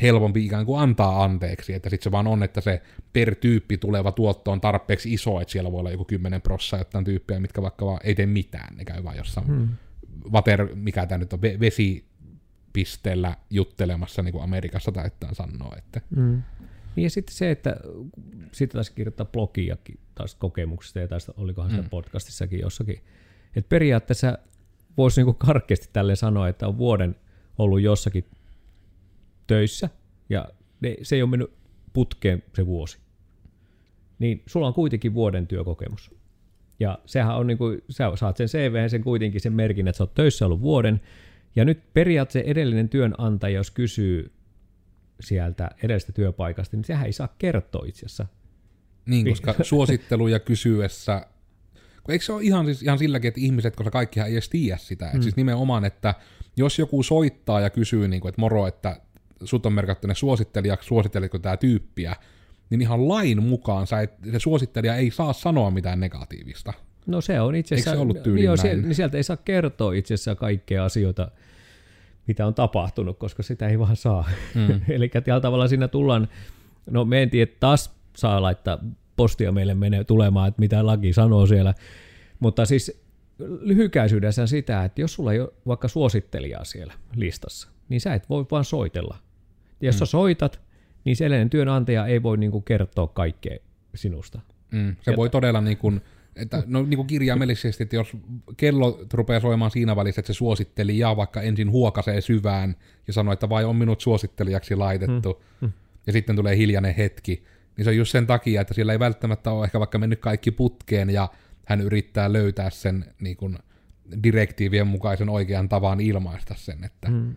[0.01, 2.81] helpompi ikään kuin antaa anteeksi, että sitten se vaan on, että se
[3.13, 7.05] per tyyppi tuleva tuotto on tarpeeksi iso, että siellä voi olla joku 10 prossaa jotain
[7.05, 9.67] tyyppejä, mitkä vaikka vaan ei tee mitään, ne käy vaan jossain hmm.
[10.31, 15.75] vater, mikä tämä nyt on, vesipisteellä juttelemassa, niin kuin Amerikassa taittaa sanoa.
[15.77, 16.01] Että.
[16.15, 16.41] Hmm.
[16.95, 17.75] Niin ja sitten se, että
[18.51, 21.89] sitten taisi kirjoittaa blogiakin taas kokemuksista, ja tästä olikohan sitä mm.
[21.89, 23.03] podcastissakin jossakin,
[23.55, 24.37] että periaatteessa
[24.97, 27.15] voisi niinku karkeasti tälle sanoa, että on vuoden
[27.57, 28.25] ollut jossakin
[29.49, 29.89] töissä,
[30.29, 30.47] ja
[30.81, 31.51] ne, se ei ole mennyt
[31.93, 32.97] putkeen se vuosi.
[34.19, 36.11] Niin sulla on kuitenkin vuoden työkokemus.
[36.79, 40.03] Ja sehän on niin kuin, sä saat sen CV, sen kuitenkin sen merkin, että sä
[40.03, 41.01] oot töissä ollut vuoden,
[41.55, 44.31] ja nyt periaatteessa edellinen työnantaja, jos kysyy
[45.19, 48.25] sieltä edellisestä työpaikasta, niin sehän ei saa kertoa itse asiassa.
[49.05, 51.25] Niin, koska suositteluja kysyessä,
[52.03, 54.77] kun eikö se ole ihan, siis, ihan silläkin, että ihmiset, koska kaikkihan ei edes tiedä
[54.77, 55.11] sitä, mm.
[55.11, 56.15] että siis nimenomaan, että
[56.57, 59.01] jos joku soittaa ja kysyy, niin kuin, että moro, että
[59.43, 62.15] sut on merkattu ne suosittelijaksi, suosittelitko tämä tyyppiä,
[62.69, 66.73] niin ihan lain mukaan sä et, se suosittelija ei saa sanoa mitään negatiivista.
[67.05, 67.91] No se on itse asiassa...
[67.91, 71.31] Eikö se ollut tyyli niin, niin sieltä ei saa kertoa itse asiassa kaikkea asioita,
[72.27, 74.29] mitä on tapahtunut, koska sitä ei vaan saa.
[74.55, 74.81] Mm.
[74.95, 76.27] Eli tällä tavalla siinä tullaan,
[76.89, 78.79] no me en tiedä, taas saa laittaa
[79.15, 81.73] postia meille menee tulemaan, että mitä laki sanoo siellä,
[82.39, 83.01] mutta siis
[83.61, 88.45] lyhykäisyydessä sitä, että jos sulla ei ole vaikka suosittelijaa siellä listassa, niin sä et voi
[88.51, 89.17] vaan soitella.
[89.81, 89.99] Ja jos mm.
[89.99, 90.59] sä soitat,
[91.05, 93.57] niin se edellinen työnantaja ei voi niin kuin kertoa kaikkea
[93.95, 94.39] sinusta.
[94.71, 96.01] Mm, se Ja- voi todella niin kuin,
[96.35, 98.17] että, no niin kuin kirjaimellisesti, että jos
[98.57, 102.75] kello rupeaa soimaan siinä välissä, että se suositteli ja vaikka ensin huokasee syvään
[103.07, 105.71] ja sanoo, että vai on minut suosittelijaksi laitettu, Mm.
[106.07, 107.43] ja sitten tulee hiljainen hetki,
[107.77, 110.51] niin se on just sen takia, että sillä ei välttämättä ole ehkä vaikka mennyt kaikki
[110.51, 111.29] putkeen, ja
[111.65, 113.57] hän yrittää löytää sen niin kuin,
[114.23, 117.35] direktiivien mukaisen oikean tavan ilmaista sen, että Mm.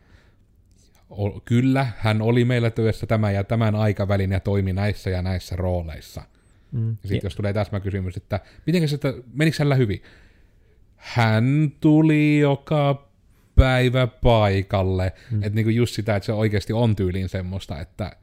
[1.18, 5.56] O- kyllä, hän oli meillä työssä tämän ja tämän aikavälin ja toimi näissä ja näissä
[5.56, 6.22] rooleissa.
[6.72, 6.88] Mm.
[6.90, 10.02] Ja sitten jos tulee täsmäkysymys, että miten se, että menikö hänellä hyvin?
[10.96, 13.08] Hän tuli joka
[13.54, 15.12] päivä paikalle.
[15.30, 15.42] Mm.
[15.42, 18.16] Että niinku just sitä, että se oikeasti on tyyliin semmoista, että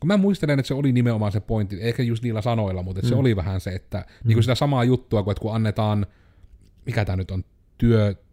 [0.00, 3.08] kun mä muistelen, että se oli nimenomaan se pointti, ehkä just niillä sanoilla, mutta mm.
[3.08, 4.28] se oli vähän se, että mm.
[4.28, 6.06] niinku sitä samaa juttua, kuin että kun annetaan,
[6.86, 7.44] mikä tämä nyt on,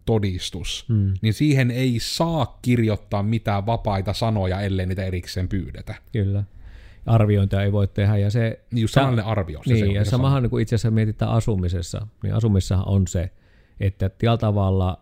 [0.06, 1.14] työtodistus, Mm.
[1.22, 5.94] niin siihen ei saa kirjoittaa mitään vapaita sanoja, ellei niitä erikseen pyydetä.
[6.12, 6.44] Kyllä.
[7.06, 8.60] Arviointia ei voi tehdä ja se...
[8.70, 9.60] Niin just sanallinen arvio.
[9.66, 13.06] Se, niin, se on ja samahan niin kuin itse asiassa mietitään asumisessa, niin asumissahan on
[13.06, 13.30] se,
[13.80, 15.00] että tällä tavalla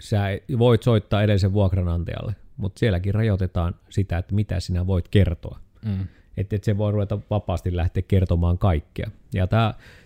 [0.00, 0.20] sä
[0.58, 5.58] voit soittaa edellisen vuokranantajalle, mutta sielläkin rajoitetaan sitä, että mitä sinä voit kertoa.
[5.84, 6.06] Mm.
[6.36, 9.10] Että et se voi ruveta vapaasti lähteä kertomaan kaikkea.
[9.34, 9.46] Ja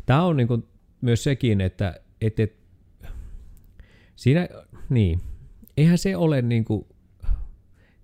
[0.07, 0.65] tämä on niinku
[1.01, 2.57] myös sekin, että et, et,
[4.19, 4.49] siinä,
[4.89, 5.21] niin,
[5.77, 6.87] eihän se ole niinku,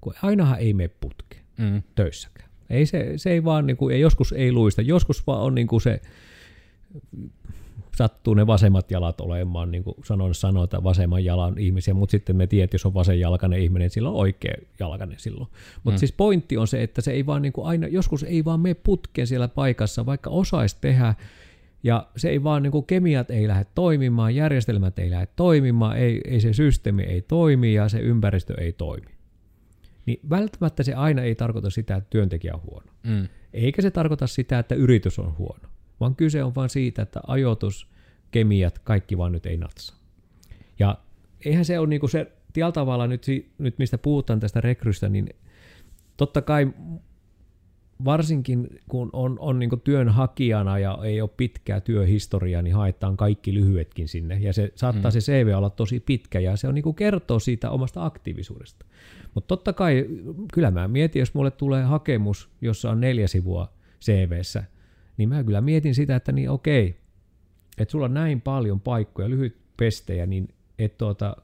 [0.00, 1.82] kun ainahan ei mene putkeen Mm.
[1.94, 2.50] töissäkään.
[2.70, 6.00] Ei se, se ei vaan, niinku, ja joskus ei luista, joskus vaan on niinku se,
[7.96, 12.46] sattuu ne vasemmat jalat olemaan, niin kuin sanoin, sanotaan, vasemman jalan ihmisiä, mutta sitten me
[12.46, 15.48] tiedät, jos on vasenjalkainen ihminen, sillä on oikea jalkainen silloin.
[15.84, 15.98] Mutta mm.
[15.98, 18.74] siis pointti on se, että se ei vaan niin kuin aina, joskus ei vaan mene
[18.74, 21.14] putkeen siellä paikassa, vaikka osaisi tehdä,
[21.84, 26.20] ja se ei vaan, niin kuin kemiat ei lähde toimimaan, järjestelmät ei lähde toimimaan, ei,
[26.24, 29.14] ei se systeemi ei toimi ja se ympäristö ei toimi.
[30.06, 32.86] Niin välttämättä se aina ei tarkoita sitä, että työntekijä on huono.
[33.02, 33.28] Mm.
[33.52, 35.68] Eikä se tarkoita sitä, että yritys on huono,
[36.00, 37.88] vaan kyse on vain siitä, että ajoitus,
[38.30, 39.94] kemiat, kaikki vaan nyt ei natsa.
[40.78, 40.98] Ja
[41.44, 43.26] eihän se ole niinku se, tällä tavalla nyt,
[43.58, 45.28] nyt mistä puhutaan tästä rekrystä, niin
[46.16, 46.72] totta kai
[48.04, 54.08] varsinkin kun on, on niinku työnhakijana ja ei ole pitkää työhistoriaa, niin haetaan kaikki lyhyetkin
[54.08, 54.38] sinne.
[54.40, 55.12] Ja se saattaa mm.
[55.12, 58.86] se CV olla tosi pitkä ja se on niinku kertoo siitä omasta aktiivisuudesta.
[59.34, 60.06] Mutta totta kai,
[60.52, 64.64] kyllä mä mietin, jos mulle tulee hakemus, jossa on neljä sivua CVssä,
[65.16, 67.00] niin mä kyllä mietin sitä, että niin okei,
[67.78, 71.36] että sulla on näin paljon paikkoja, lyhyt pestejä, niin että tuota,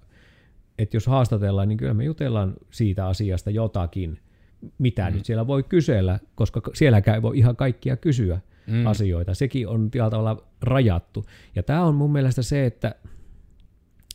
[0.79, 4.19] et jos haastatellaan, niin kyllä me jutellaan siitä asiasta jotakin,
[4.79, 5.17] mitä mm.
[5.17, 8.87] nyt siellä voi kysellä, koska sielläkään ei voi ihan kaikkia kysyä Mm.
[8.87, 9.35] asioita.
[9.35, 11.25] Sekin on tällä tavalla rajattu.
[11.55, 12.95] Ja tämä on mun mielestä se, että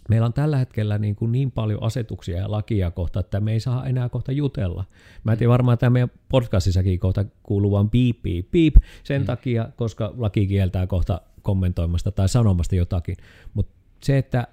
[0.10, 3.60] meillä on tällä hetkellä niin, kuin niin paljon asetuksia ja lakia kohta, että me ei
[3.60, 4.86] saa enää kohta jutella.
[5.24, 9.26] Mä en tiedä varmaan tämä meidän podcastissakin kohta kuuluu vaan piip, piip, piip sen mm.
[9.26, 13.16] takia, koska laki kieltää kohta kommentoimasta tai sanomasta jotakin.
[13.54, 14.48] Mutta se, että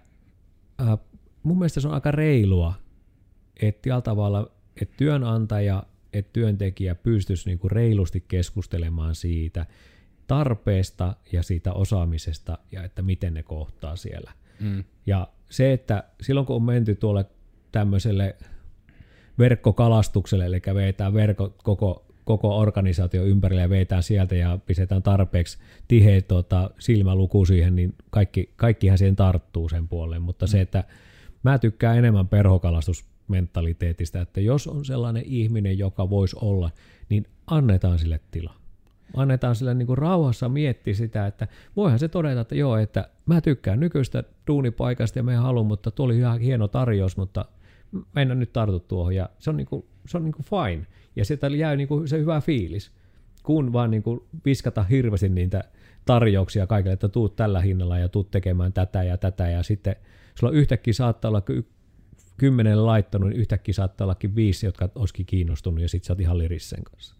[0.80, 0.98] äh,
[1.42, 2.74] mun mielestä se on aika reilua,
[3.62, 5.82] että tavalla, että työnantaja,
[6.12, 9.66] että työntekijä pystyisi niinku reilusti keskustelemaan siitä
[10.26, 14.32] tarpeesta ja siitä osaamisesta ja että miten ne kohtaa siellä.
[14.60, 14.84] Mm.
[15.06, 17.24] Ja se, että silloin kun on menty tuolle
[17.72, 18.36] tämmöiselle
[19.38, 25.58] verkkokalastukselle, eli vetää verkko koko, koko organisaatio ympärille ja vetään sieltä ja pistetään tarpeeksi
[25.88, 30.22] tiheä tuota, silmäluku siihen, niin kaikki, kaikkihan siihen tarttuu sen puoleen.
[30.22, 30.50] Mutta mm.
[30.50, 30.84] se, että
[31.42, 32.28] mä tykkään enemmän
[33.32, 36.70] perhokalastusmentaliteetistä, että jos on sellainen ihminen, joka voisi olla,
[37.08, 38.54] niin annetaan sille tila.
[39.16, 43.40] Annetaan sille niin kuin rauhassa miettiä sitä, että voihan se todeta, että joo, että mä
[43.40, 47.44] tykkään nykyistä duunipaikasta ja me haluan, mutta tuo oli ihan hieno tarjous, mutta
[47.92, 50.86] mä en nyt tartu tuohon ja se on, niin kuin, se on niin kuin fine.
[51.16, 52.90] Ja sieltä jää niin kuin se hyvä fiilis,
[53.42, 55.64] kun vaan niin kuin viskata hirveästi niitä
[56.04, 59.96] tarjouksia kaikille, että tuut tällä hinnalla ja tuut tekemään tätä ja tätä ja sitten
[60.34, 61.42] sulla yhtäkkiä saattaa olla
[62.36, 66.38] kymmenen laittanut, niin yhtäkkiä saattaa ollakin viisi, jotka olisikin kiinnostunut ja sitten sä oot ihan
[66.38, 67.14] liris sen kanssa.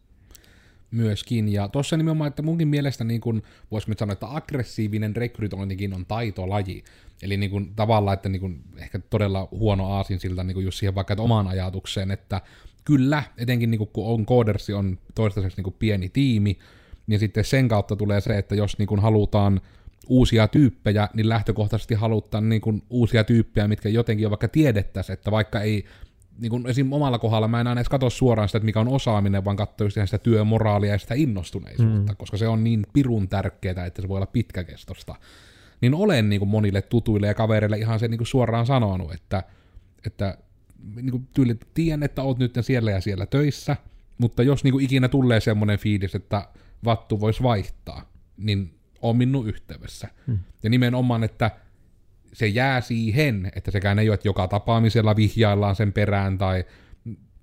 [0.91, 1.49] myöskin.
[1.49, 6.07] Ja tuossa nimenomaan, että munkin mielestä niin kun, voisi nyt sanoa, että aggressiivinen rekrytointikin on
[6.07, 6.85] taitolaji.
[7.23, 10.95] Eli niin kun, tavallaan, että niin kun, ehkä todella huono aasinsilta niin kun just siihen
[10.95, 12.41] vaikka omaan ajatukseen, että
[12.85, 16.59] kyllä, etenkin niin kun, kun on koodersi on toistaiseksi niin pieni tiimi,
[17.07, 19.61] niin sitten sen kautta tulee se, että jos niin kun halutaan
[20.09, 25.31] uusia tyyppejä, niin lähtökohtaisesti halutaan niin kun, uusia tyyppejä, mitkä jotenkin jo vaikka tiedettäisiin, että
[25.31, 25.85] vaikka ei
[26.39, 26.93] niin kun esim.
[26.93, 29.85] omalla kohdalla mä en aina edes katso suoraan sitä, että mikä on osaaminen, vaan katso
[29.85, 32.17] just ihan sitä työmoraalia ja sitä innostuneisuutta, mm.
[32.17, 35.15] koska se on niin pirun tärkeää, että se voi olla pitkäkestosta.
[35.81, 39.43] Niin olen niin kuin monille tutuille ja kavereille ihan sen niin kuin suoraan sanonut, että,
[40.07, 40.39] että
[40.95, 43.77] niin kuin tyyli, tiedän, että oot nyt siellä ja siellä töissä,
[44.19, 46.49] mutta jos niin kuin ikinä tulee semmoinen fiilis, että
[46.85, 50.09] vattu voisi vaihtaa, niin on minun yhteydessä.
[50.27, 50.39] Hmm.
[50.63, 51.51] Ja nimenomaan, että
[52.33, 56.65] se jää siihen, että sekään ei ole, että joka tapaamisella vihjaillaan sen perään, tai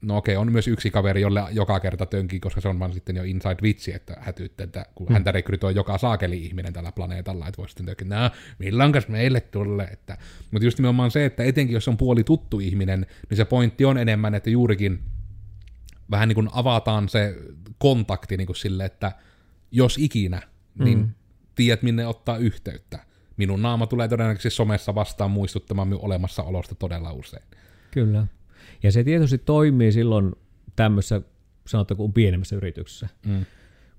[0.02, 3.16] no okei, on myös yksi kaveri, jolle joka kerta tönki, koska se on vaan sitten
[3.16, 5.14] jo inside vitsi, että hätyytte, että kun hmm.
[5.14, 9.88] häntä rekrytoi joka saakeli ihminen tällä planeetalla, että voi sitten tönki, no, milloinkas meille tulee,
[9.88, 10.18] että,
[10.52, 13.98] mutta just nimenomaan se, että etenkin jos on puoli tuttu ihminen, niin se pointti on
[13.98, 15.00] enemmän, että juurikin
[16.12, 17.36] vähän niin kuin avataan se
[17.78, 19.12] kontakti niin kuin sille, että
[19.72, 20.42] jos ikinä,
[20.80, 21.10] niin mm.
[21.60, 23.00] Tiedät minne ottaa yhteyttä.
[23.38, 27.44] Minun naama tulee todennäköisesti somessa vastaan muistuttamaan minun olemassaolosta todella usein.
[27.92, 28.28] Kyllä.
[28.84, 30.36] Ja se tietysti toimii silloin
[30.76, 31.22] tämmöisessä,
[31.68, 33.08] sanottakoon pienemmässä yrityksessä.
[33.26, 33.46] Mm.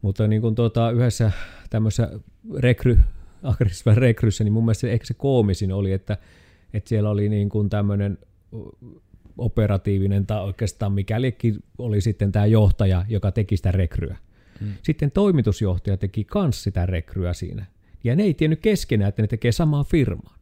[0.02, 1.32] Mutta niin kuin tuota, yhdessä
[1.70, 2.20] tämmöisessä
[2.58, 2.98] rekry,
[3.42, 6.16] aggressiivisessa rekryssä, niin mun mielestä ehkä se koomisin oli, että,
[6.74, 8.18] että siellä oli niin kuin tämmöinen
[9.38, 14.16] operatiivinen tai oikeastaan mikälikin oli sitten tämä johtaja, joka teki sitä rekryä.
[14.60, 14.72] Hmm.
[14.82, 17.66] Sitten toimitusjohtaja teki myös sitä rekryä siinä.
[18.04, 20.38] Ja ne ei tiennyt keskenään, että ne tekee samaa firmaa.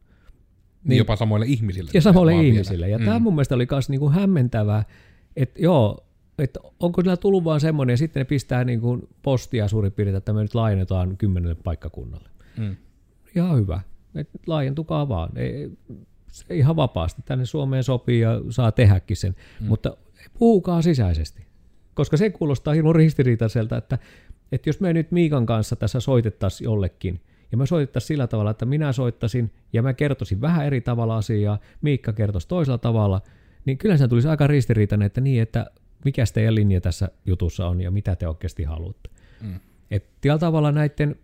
[0.83, 1.91] Niin, jopa samoille ihmisille.
[1.93, 2.85] Ja samoille ihmisille.
[2.85, 2.87] Vielä.
[2.87, 3.05] Ja mm.
[3.05, 4.83] tämä mun mielestä oli myös niinku hämmentävää,
[5.35, 6.05] että joo,
[6.39, 10.33] että onko niillä tullut vaan semmoinen, ja sitten ne pistää niinku postia suurin piirtein, että
[10.33, 12.29] me nyt laajennetaan kymmenelle paikkakunnalle.
[12.57, 12.75] Mm.
[13.35, 13.81] Ihan hyvä.
[14.15, 15.37] Et laajentukaa vaan.
[15.37, 15.71] Ei,
[16.27, 17.21] se ihan vapaasti.
[17.25, 19.67] Tänne Suomeen sopii ja saa tehdäkin sen, mm.
[19.67, 19.97] mutta
[20.39, 21.48] puhukaa sisäisesti.
[21.99, 23.97] Koska se kuulostaa hirveän ristiriitaiselta, että,
[24.51, 28.65] että jos me nyt Miikan kanssa tässä soitettaisiin jollekin, ja me soitettaisiin sillä tavalla, että
[28.65, 33.21] minä soittasin ja mä kertoisin vähän eri tavalla asiaa, Miikka kertoisi toisella tavalla,
[33.65, 35.71] niin kyllä se tulisi aika ristiriitainen, että niin, että
[36.05, 39.09] mikä teidän linja tässä jutussa on ja mitä te oikeasti haluatte.
[39.41, 39.59] Mm.
[39.91, 41.15] Että tällä tavalla näiden,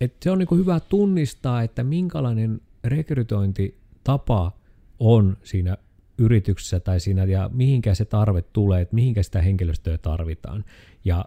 [0.00, 4.52] että se on niin hyvä tunnistaa, että minkälainen rekrytointitapa
[4.98, 5.76] on siinä
[6.18, 10.64] yrityksessä tai siinä ja mihinkä se tarve tulee, että mihinkä sitä henkilöstöä tarvitaan.
[11.04, 11.24] Ja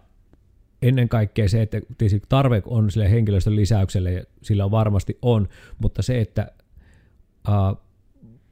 [0.82, 1.80] ennen kaikkea se, että
[2.28, 6.52] tarve on sille henkilöstön lisäykselle, sillä varmasti on, mutta se, että
[7.48, 7.86] uh,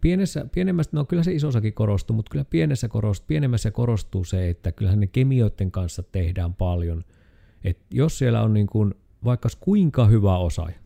[0.00, 4.72] pienessä, pienemmästä, no kyllä se isosakin korostuu, mutta kyllä pienessä korostuu, pienemmässä korostuu se, että
[4.72, 7.04] kyllähän ne kemioiden kanssa tehdään paljon.
[7.64, 8.94] Et jos siellä on niin kuin,
[9.24, 10.76] vaikka kuinka hyvä osaaja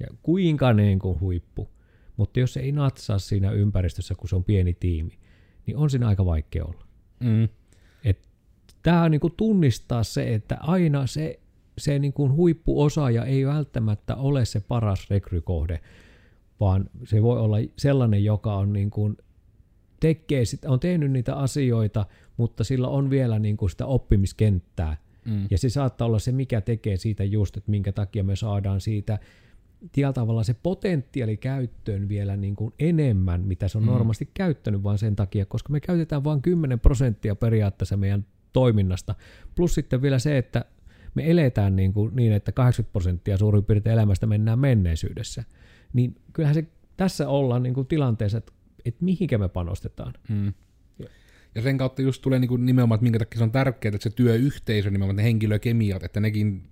[0.00, 1.68] ja kuinka niin kuin huippu,
[2.16, 5.18] mutta jos se ei natsaa siinä ympäristössä, kun se on pieni tiimi,
[5.66, 6.84] niin on siinä aika vaikea olla.
[7.20, 7.48] Mm.
[8.84, 11.40] Tämä on niin kuin tunnistaa se, että aina se,
[11.78, 15.80] se niin kuin huippuosaaja ei välttämättä ole se paras rekrykohde,
[16.60, 19.16] vaan se voi olla sellainen, joka on niin kuin
[20.00, 24.96] tekee, on tehnyt niitä asioita, mutta sillä on vielä niin kuin sitä oppimiskenttää.
[25.24, 25.46] Mm.
[25.50, 29.18] Ja se saattaa olla se, mikä tekee siitä just, että minkä takia me saadaan siitä
[29.92, 33.90] tietyllä tavalla se potentiaali käyttöön vielä niin kuin enemmän, mitä se on mm.
[33.90, 39.14] normaalisti käyttänyt vaan sen takia, koska me käytetään vain 10 prosenttia periaatteessa meidän toiminnasta.
[39.54, 40.64] Plus sitten vielä se, että
[41.14, 45.44] me eletään niin, kuin niin että 80 prosenttia suurin piirtein elämästä mennään menneisyydessä.
[45.92, 46.66] Niin kyllähän se
[46.96, 48.52] tässä ollaan niin kuin tilanteessa, että,
[48.84, 50.14] että mihinkä me panostetaan.
[50.28, 50.52] Mm.
[51.54, 54.10] Ja sen kautta just tulee niin kuin nimenomaan, että minkä takia se on tärkeää, että
[54.10, 56.62] se työyhteisö, nimenomaan ne henkilökemiat, että nekin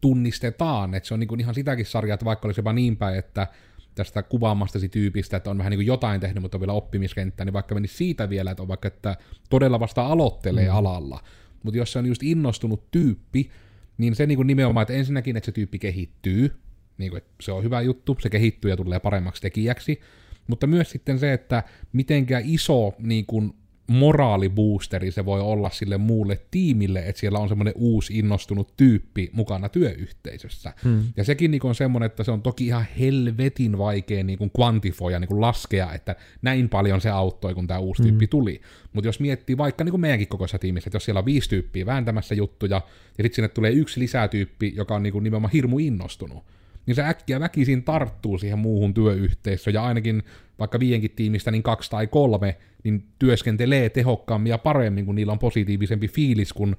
[0.00, 3.18] tunnistetaan, että se on niin kuin ihan sitäkin sarjaa, että vaikka olisi jopa niin päin,
[3.18, 3.46] että
[3.94, 7.52] tästä kuvaamastasi tyypistä, että on vähän niin kuin jotain tehnyt, mutta on vielä oppimiskenttä, niin
[7.52, 9.16] vaikka menisi siitä vielä, että on vaikka, että
[9.50, 10.76] todella vasta aloittelee mm.
[10.76, 11.22] alalla,
[11.62, 13.50] mutta jos se on just innostunut tyyppi,
[13.98, 16.56] niin se niin kuin nimenomaan, että ensinnäkin, että se tyyppi kehittyy,
[16.98, 20.00] niin kuin, että se on hyvä juttu, se kehittyy ja tulee paremmaksi tekijäksi,
[20.46, 23.54] mutta myös sitten se, että mitenkä iso niin kuin,
[23.86, 29.68] moraaliboosteri se voi olla sille muulle tiimille, että siellä on semmoinen uusi innostunut tyyppi mukana
[29.68, 30.72] työyhteisössä.
[30.84, 31.02] Hmm.
[31.16, 35.18] Ja sekin niin on semmoinen, että se on toki ihan helvetin vaikea niin kuin kvantifoida,
[35.18, 38.08] niin kuin laskea, että näin paljon se auttoi, kun tämä uusi hmm.
[38.08, 38.60] tyyppi tuli.
[38.92, 41.86] Mutta jos miettii vaikka niin kuin meidänkin kokoisessa tiimissä, että jos siellä on viisi tyyppiä
[41.86, 42.80] vääntämässä juttuja,
[43.18, 46.44] ja sitten sinne tulee yksi lisätyyppi, joka on niin kuin nimenomaan hirmu innostunut,
[46.86, 50.22] niin se äkkiä väkisin tarttuu siihen muuhun työyhteisöön, ja ainakin
[50.58, 55.38] vaikka viienkin tiimistä niin kaksi tai kolme, niin työskentelee tehokkaammin ja paremmin, kun niillä on
[55.38, 56.76] positiivisempi fiilis, kun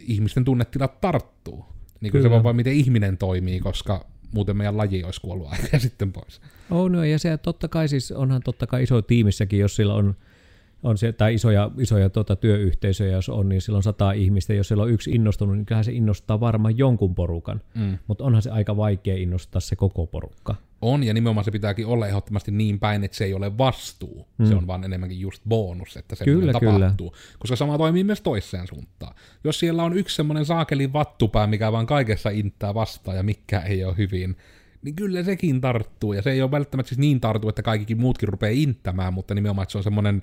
[0.00, 1.64] ihmisten tunnetilat tarttuu.
[2.00, 5.78] Niin kuin se on vain miten ihminen toimii, koska muuten meidän laji olisi kuollut aika
[5.78, 6.40] sitten pois.
[6.70, 10.16] On, no, ja se totta kai siis onhan totta kai iso tiimissäkin, jos sillä on
[10.82, 14.54] on se, tai isoja, isoja tuota, työyhteisöjä, jos on, niin silloin sata ihmistä.
[14.54, 17.60] Jos siellä on yksi innostunut, niin kyllähän se innostaa varmaan jonkun porukan.
[17.74, 17.98] Mm.
[18.06, 20.54] Mutta onhan se aika vaikea innostaa se koko porukka.
[20.82, 24.26] On, ja nimenomaan se pitääkin olla ehdottomasti niin päin, että se ei ole vastuu.
[24.38, 24.46] Mm.
[24.46, 27.10] Se on vaan enemmänkin just bonus, että se kyllä, tapahtuu.
[27.10, 27.22] Kyllä.
[27.38, 29.14] Koska sama toimii myös toiseen suuntaan.
[29.44, 33.84] Jos siellä on yksi semmoinen saakeli vattupää, mikä vaan kaikessa inttää vastaan ja mikä ei
[33.84, 34.36] ole hyvin,
[34.82, 36.12] niin kyllä sekin tarttuu.
[36.12, 39.62] Ja se ei ole välttämättä siis niin tarttu, että kaikki muutkin rupeaa inttämään, mutta nimenomaan,
[39.62, 40.22] että se on semmoinen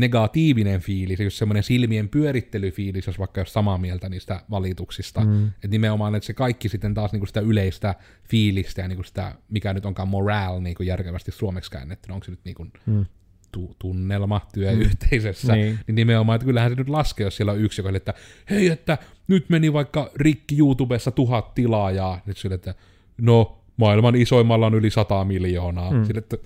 [0.00, 5.20] negatiivinen fiilis, just semmoinen silmien pyörittelyfiilis, jos vaikka jos samaa mieltä niistä valituksista.
[5.20, 5.46] Mm.
[5.46, 7.94] Että nimenomaan, että se kaikki sitten taas niinku sitä yleistä
[8.28, 12.44] fiilistä ja niinku sitä, mikä nyt onkaan morale niinku järkevästi suomeksi käännetty, onko se nyt
[12.44, 13.06] niinku mm
[13.52, 15.58] tu- tunnelma työyhteisössä, mm.
[15.58, 15.78] niin.
[15.86, 18.14] niin nimenomaan, että kyllähän se nyt laskee, jos siellä on yksi, joka että
[18.50, 22.74] hei, että nyt meni vaikka rikki YouTubessa tuhat tilaajaa, nyt sille, että
[23.20, 25.90] no, maailman isoimmalla on yli sata miljoonaa.
[25.90, 26.04] Mm.
[26.04, 26.36] Sille, että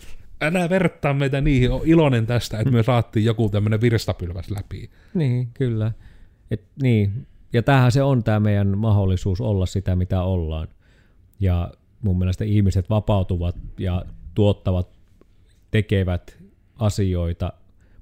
[0.45, 4.91] älä vertaa meitä niihin, on iloinen tästä, että me saatiin joku tämmöinen virstapylväs läpi.
[5.15, 5.93] Niin, kyllä.
[6.51, 7.27] Et, niin.
[7.53, 10.69] Ja tämähän se on tämä meidän mahdollisuus olla sitä, mitä ollaan.
[11.41, 11.71] Ja
[12.03, 14.05] mun mielestä ihmiset vapautuvat ja
[14.35, 14.89] tuottavat,
[15.71, 16.39] tekevät
[16.79, 17.53] asioita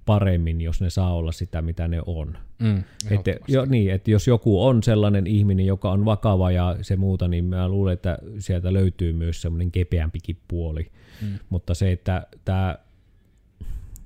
[0.06, 2.38] paremmin, jos ne saa olla sitä, mitä ne on.
[2.58, 6.96] Mm, että, jo, niin, että jos joku on sellainen ihminen, joka on vakava ja se
[6.96, 10.90] muuta, niin mä luulen, että sieltä löytyy myös semmoinen kepeämpikin puoli.
[11.22, 11.38] Mm.
[11.50, 12.78] Mutta se, että tämä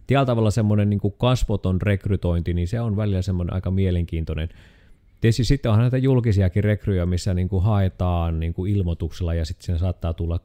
[0.06, 4.48] tällä tavalla semmoinen niin kasvoton rekrytointi, niin se on välillä semmoinen aika mielenkiintoinen.
[5.20, 9.66] Tietysti sitten onhan näitä julkisiakin rekryjä, missä niin kuin haetaan niin kuin ilmoituksella ja sitten
[9.66, 10.40] siinä saattaa tulla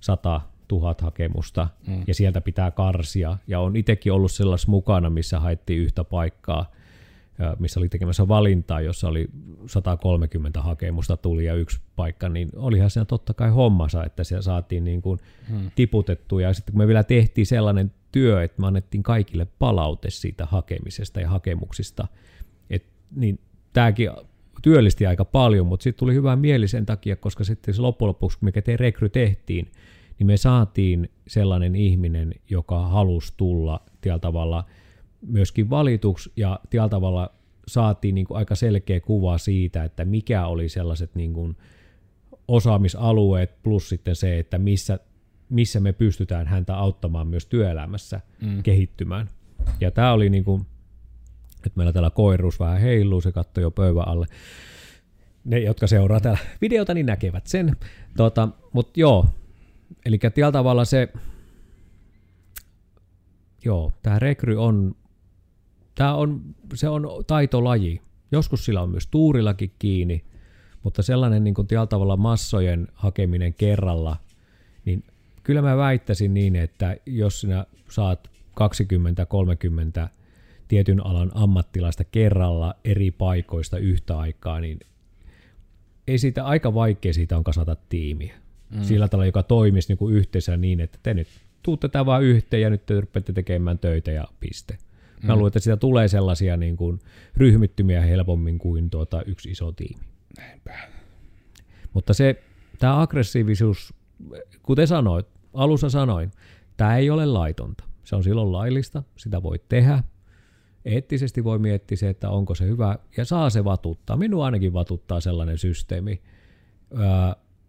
[0.00, 0.40] sata
[0.72, 2.02] tuhat hakemusta mm.
[2.06, 3.38] ja sieltä pitää karsia.
[3.46, 6.70] Ja on itsekin ollut sellaisessa mukana, missä haettiin yhtä paikkaa,
[7.58, 9.28] missä oli tekemässä valintaa, jossa oli
[9.66, 14.84] 130 hakemusta tuli ja yksi paikka, niin olihan siinä totta kai hommansa, että se saatiin
[14.84, 15.70] niin kuin hmm.
[15.74, 16.42] tiputettua.
[16.42, 21.20] Ja sitten kun me vielä tehtiin sellainen työ, että me annettiin kaikille palaute siitä hakemisesta
[21.20, 22.08] ja hakemuksista,
[22.70, 23.38] et, niin
[23.72, 24.10] tämäkin
[24.62, 28.38] työllisti aika paljon, mutta sitten tuli hyvä mieli sen takia, koska sitten se loppujen lopuksi,
[28.38, 29.72] kun me rekry tehtiin,
[30.22, 34.64] niin me saatiin sellainen ihminen, joka halusi tulla tällä tavalla
[35.26, 37.30] myöskin valituksi ja tällä tavalla
[37.68, 41.56] saatiin niin kuin aika selkeä kuva siitä, että mikä oli sellaiset niin kuin
[42.48, 44.98] osaamisalueet plus sitten se, että missä,
[45.48, 48.62] missä me pystytään häntä auttamaan myös työelämässä mm.
[48.62, 49.28] kehittymään.
[49.80, 50.66] Ja tämä oli niin kuin,
[51.56, 54.26] että meillä täällä koiruus vähän heiluu, se katsoi jo pöydän alle.
[55.44, 57.76] Ne, jotka seuraa täällä videota, niin näkevät sen.
[58.16, 59.26] Tota, Mutta joo,
[60.04, 61.08] Eli tällä tavalla se,
[63.64, 64.94] joo, tämä rekry on,
[65.94, 66.42] tämä on,
[66.74, 68.00] se on taitolaji.
[68.32, 70.24] Joskus sillä on myös tuurillakin kiinni,
[70.82, 74.16] mutta sellainen niin tällä tavalla massojen hakeminen kerralla,
[74.84, 75.04] niin
[75.42, 78.30] kyllä mä väittäisin niin, että jos sinä saat
[80.06, 80.08] 20-30
[80.68, 84.80] tietyn alan ammattilaista kerralla eri paikoista yhtä aikaa, niin
[86.06, 88.41] ei siitä aika vaikea siitä on kasata tiimiä
[88.72, 88.82] mm.
[88.82, 91.28] sillä tavalla, joka toimisi niin kuin yhteisö niin, että te nyt
[91.62, 94.78] tuutte tätä vaan yhteen ja nyt te rupeatte tekemään töitä ja piste.
[95.22, 95.26] Mm.
[95.26, 97.00] Mä luulen, että siitä tulee sellaisia niin kuin
[97.36, 100.04] ryhmittymiä helpommin kuin tuota yksi iso tiimi.
[100.38, 100.74] Näinpä.
[101.92, 102.42] Mutta se,
[102.78, 103.94] tämä aggressiivisuus,
[104.62, 106.30] kuten sanoit, alussa sanoin,
[106.76, 107.84] tämä ei ole laitonta.
[108.04, 110.02] Se on silloin laillista, sitä voi tehdä.
[110.84, 114.16] Eettisesti voi miettiä se, että onko se hyvä, ja saa se vatuttaa.
[114.16, 116.22] Minua ainakin vatuttaa sellainen systeemi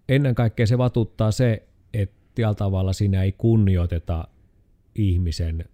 [0.10, 4.28] ennen kaikkea se vatuttaa se, että tällä tavalla siinä ei kunnioiteta
[4.96, 5.66] ihmisen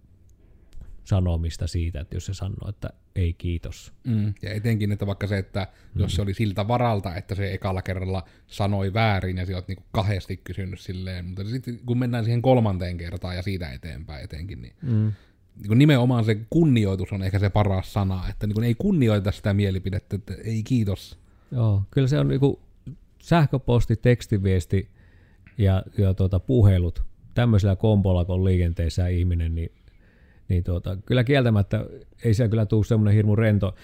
[1.03, 3.93] sanomista siitä, että jos se sanoo, että ei kiitos.
[4.03, 4.33] Mm.
[4.41, 6.01] Ja etenkin, että vaikka se, että mm.
[6.01, 9.83] jos se oli siltä varalta, että se ekalla kerralla sanoi väärin ja sä oot niinku
[9.91, 14.73] kahdesti kysynyt silleen, mutta sitten kun mennään siihen kolmanteen kertaan ja siitä eteenpäin etenkin, niin
[14.81, 15.11] mm.
[15.67, 20.15] niin nimenomaan se kunnioitus on ehkä se paras sana, että niin ei kunnioita sitä mielipidettä,
[20.15, 21.19] että ei kiitos.
[21.51, 22.59] Joo, kyllä se on niinku
[23.19, 24.89] sähköposti, tekstiviesti
[25.57, 27.03] ja, ja tuota, puhelut
[27.33, 29.71] tämmöisellä kompolla, kun on liikenteessä ihminen, niin,
[30.49, 31.85] niin tuota, kyllä kieltämättä
[32.23, 33.75] ei siellä kyllä tule semmoinen hirmu rento,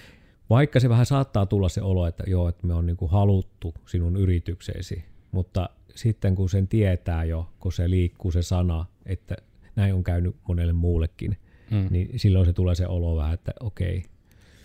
[0.49, 3.73] vaikka se vähän saattaa tulla se olo, että joo, että me on niin kuin haluttu
[3.85, 9.35] sinun yritykseesi, mutta sitten kun sen tietää jo, kun se liikkuu se sana, että
[9.75, 11.37] näin on käynyt monelle muullekin,
[11.71, 11.87] hmm.
[11.89, 14.03] niin silloin se tulee se olo vähän, että okei,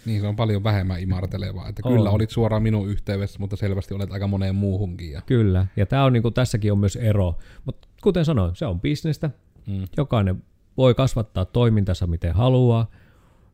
[0.07, 1.69] niin se on paljon vähemmän imartelevaa.
[1.69, 1.97] Että on.
[1.97, 5.13] kyllä olit suoraan minun yhteydessä, mutta selvästi olet aika moneen muuhunkin.
[5.13, 5.23] Ja...
[5.27, 7.39] Kyllä, ja tämä on, niin kuin, tässäkin on myös ero.
[7.65, 9.31] Mutta kuten sanoin, se on bisnestä.
[9.67, 9.87] Mm.
[9.97, 10.43] Jokainen
[10.77, 12.91] voi kasvattaa toimintansa miten haluaa.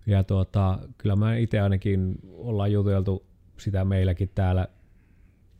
[0.06, 3.26] Ja tuota, kyllä mä itse ainakin ollaan juteltu
[3.58, 4.68] sitä meilläkin täällä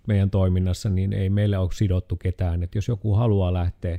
[0.06, 2.62] meidän toiminnassa, niin ei meille ole sidottu ketään.
[2.62, 3.98] Että jos joku haluaa lähteä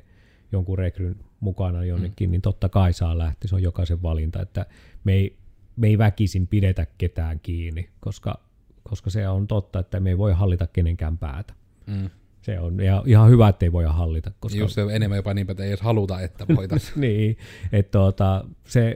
[0.52, 2.32] jonkun rekryn mukana jonnekin, mm.
[2.32, 3.48] niin totta kai saa lähteä.
[3.48, 4.42] Se on jokaisen valinta.
[4.42, 4.66] Että
[5.04, 5.38] me ei
[5.78, 8.40] me ei väkisin pidetä ketään kiinni, koska,
[8.84, 11.54] koska se on totta, että me ei voi hallita kenenkään päätä.
[11.86, 12.10] Mm.
[12.42, 14.32] Se on ja ihan hyvä, että ei voi hallita.
[14.40, 14.60] Koska...
[14.60, 17.02] Just se on enemmän jopa niin, että ei edes haluta, että voitaisiin.
[17.02, 17.38] niin,
[17.72, 18.96] että tuota, se,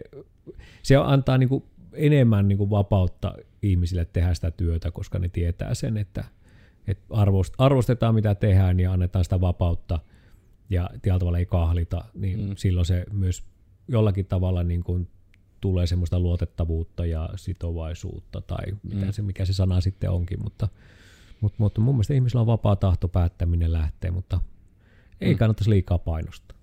[0.84, 6.24] se antaa niinku enemmän niinku vapautta ihmisille tehdä sitä työtä, koska ne tietää sen, että,
[6.88, 7.04] että
[7.58, 10.00] arvostetaan mitä tehdään ja annetaan sitä vapautta
[10.70, 12.56] ja tällä tavalla ei kahlita, niin mm.
[12.56, 13.44] silloin se myös
[13.88, 15.08] jollakin tavalla niin kuin
[15.62, 19.12] tulee semmoista luotettavuutta ja sitovaisuutta tai mitä Mm.
[19.12, 20.68] se, mikä se sana sitten onkin, mutta,
[21.41, 24.39] mutta, mutta mun mielestä ihmisillä on vapaa tahto päättää, minne lähtee, mutta
[25.22, 25.38] ei Mm.
[25.38, 26.57] kannattaisi liikaa painostaa.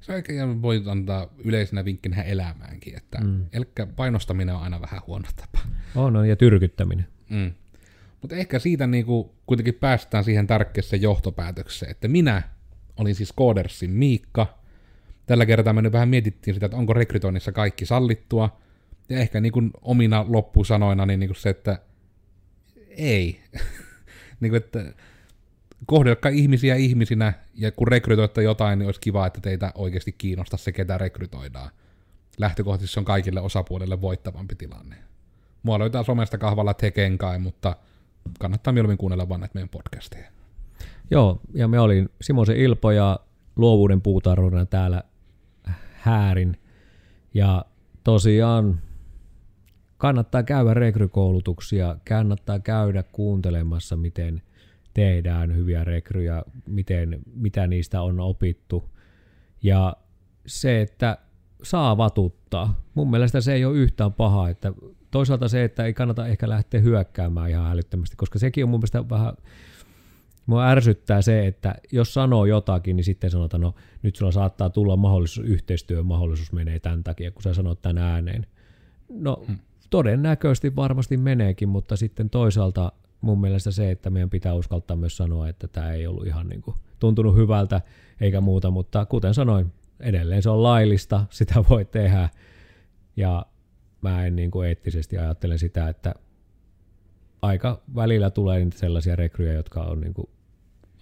[0.00, 3.44] Se oikein voi antaa yleisenä vinkkinä elämäänkin, että Mm.
[3.52, 5.58] elkkä painostaminen on aina vähän huono tapa.
[5.94, 7.06] On, on ja tyrkyttäminen.
[7.30, 7.52] Mm.
[8.22, 12.42] Mutta ehkä siitä niinku kuitenkin päästään siihen tärkeäseen johtopäätökseen, että minä
[12.96, 14.57] olin siis Codersin Miikka.
[15.28, 18.56] Tällä kertaa me nyt vähän mietittiin sitä, että onko rekrytoinnissa kaikki sallittua.
[19.08, 21.78] Ja ehkä niinku omina loppusanoina niin niinku se, että
[22.88, 23.40] ei.
[24.40, 24.92] niinku, että
[25.86, 30.72] kohdelkaa ihmisiä ihmisinä, ja kun rekrytoitte jotain, niin olisi kiva, että teitä oikeasti kiinnostaa se,
[30.72, 31.70] ketä rekrytoidaan.
[32.38, 34.96] Lähtökohtaisesti se on kaikille osapuolille voittavampi tilanne.
[35.62, 37.76] Mua löytää somesta kahvalla Tekenkai, mutta
[38.38, 40.30] kannattaa mieluummin kuunnella vaan näitä meidän podcasteja.
[41.10, 43.20] Joo, ja me olin Simosen Ilpo ja
[43.56, 45.02] luovuuden puutarhurina täällä
[46.00, 46.56] häärin.
[47.34, 47.64] Ja
[48.04, 48.80] tosiaan
[49.98, 54.42] kannattaa käydä rekrykoulutuksia, kannattaa käydä kuuntelemassa, miten
[54.94, 58.90] tehdään hyviä rekryjä, miten, mitä niistä on opittu.
[59.62, 59.96] Ja
[60.46, 61.18] se, että
[61.62, 62.80] saa vatuttaa.
[62.94, 64.72] Mun mielestä se ei ole yhtään paha, että
[65.10, 69.08] toisaalta se, että ei kannata ehkä lähteä hyökkäämään ihan älyttömästi, koska sekin on mun mielestä
[69.08, 69.32] vähän
[70.48, 74.96] Mua ärsyttää se, että jos sanoo jotakin, niin sitten sanotaan, no nyt sulla saattaa tulla
[74.96, 78.46] mahdollisuus, yhteistyön mahdollisuus menee tämän takia, kun sä sanot tämän ääneen.
[79.08, 79.58] No Hmm.
[79.90, 85.48] todennäköisesti varmasti meneekin, mutta sitten toisaalta mun mielestä se, että meidän pitää uskaltaa myös sanoa,
[85.48, 87.80] että tämä ei ollut ihan niin kuin tuntunut hyvältä
[88.20, 92.28] eikä muuta, mutta kuten sanoin, edelleen se on laillista, sitä voi tehdä
[93.16, 93.46] ja
[94.02, 96.14] mä en niin kuin eettisesti ajattele sitä, että
[97.42, 100.28] aika välillä tulee niitä sellaisia rekryjä, jotka on niin kuin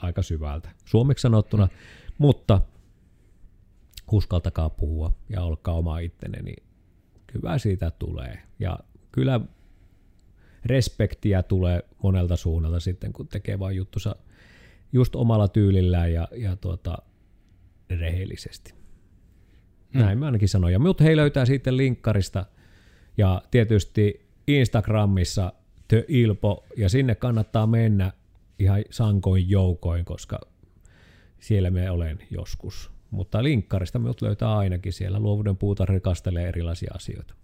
[0.07, 1.68] aika syvältä, suomeksi sanottuna,
[2.18, 2.61] mutta
[4.12, 6.62] uskaltakaa puhua ja olkaa oma ittenne, niin
[7.34, 8.42] hyvä siitä tulee.
[8.59, 8.78] Ja
[9.12, 9.40] kyllä
[10.64, 14.16] respektiä tulee monelta suunnalta sitten, kun tekee vain juttusa
[14.92, 16.98] just omalla tyylillään ja, ja tuota,
[17.90, 18.74] rehellisesti.
[19.94, 20.00] Mm.
[20.00, 20.72] Näin mä ainakin sanoin.
[20.72, 22.46] Ja mut hei löytää sitten linkkarista
[23.16, 25.52] ja tietysti Instagramissa
[25.88, 28.12] The Ilpo, ja sinne kannattaa mennä
[28.59, 30.40] ihan sankoin joukoin, koska
[31.38, 32.90] siellä me olen joskus.
[33.11, 35.20] Mutta linkkarista minut löytää ainakin siellä.
[35.20, 37.34] Luovuuden puuta rikastelee erilaisia asioita.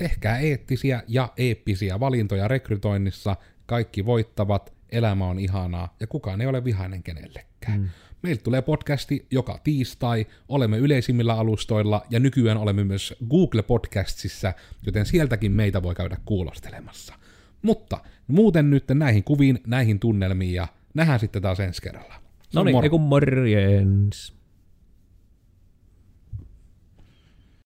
[0.00, 3.36] Tehkää eettisiä ja eeppisiä valintoja rekrytoinnissa,
[3.66, 7.80] kaikki voittavat, elämä on ihanaa ja kukaan ei ole vihainen kenellekään.
[7.80, 7.88] Mm.
[8.22, 14.52] Meiltä tulee podcasti joka tiistai, olemme yleisimmillä alustoilla ja nykyään olemme myös Google Podcastsissa,
[14.86, 17.14] joten sieltäkin meitä voi käydä kuulostelemassa.
[17.62, 17.98] Mutta
[18.30, 22.14] muuten nyt näihin kuviin, näihin tunnelmiin ja nähdään sitten taas ensi kerralla.
[22.54, 24.39] No niin, kun morjens.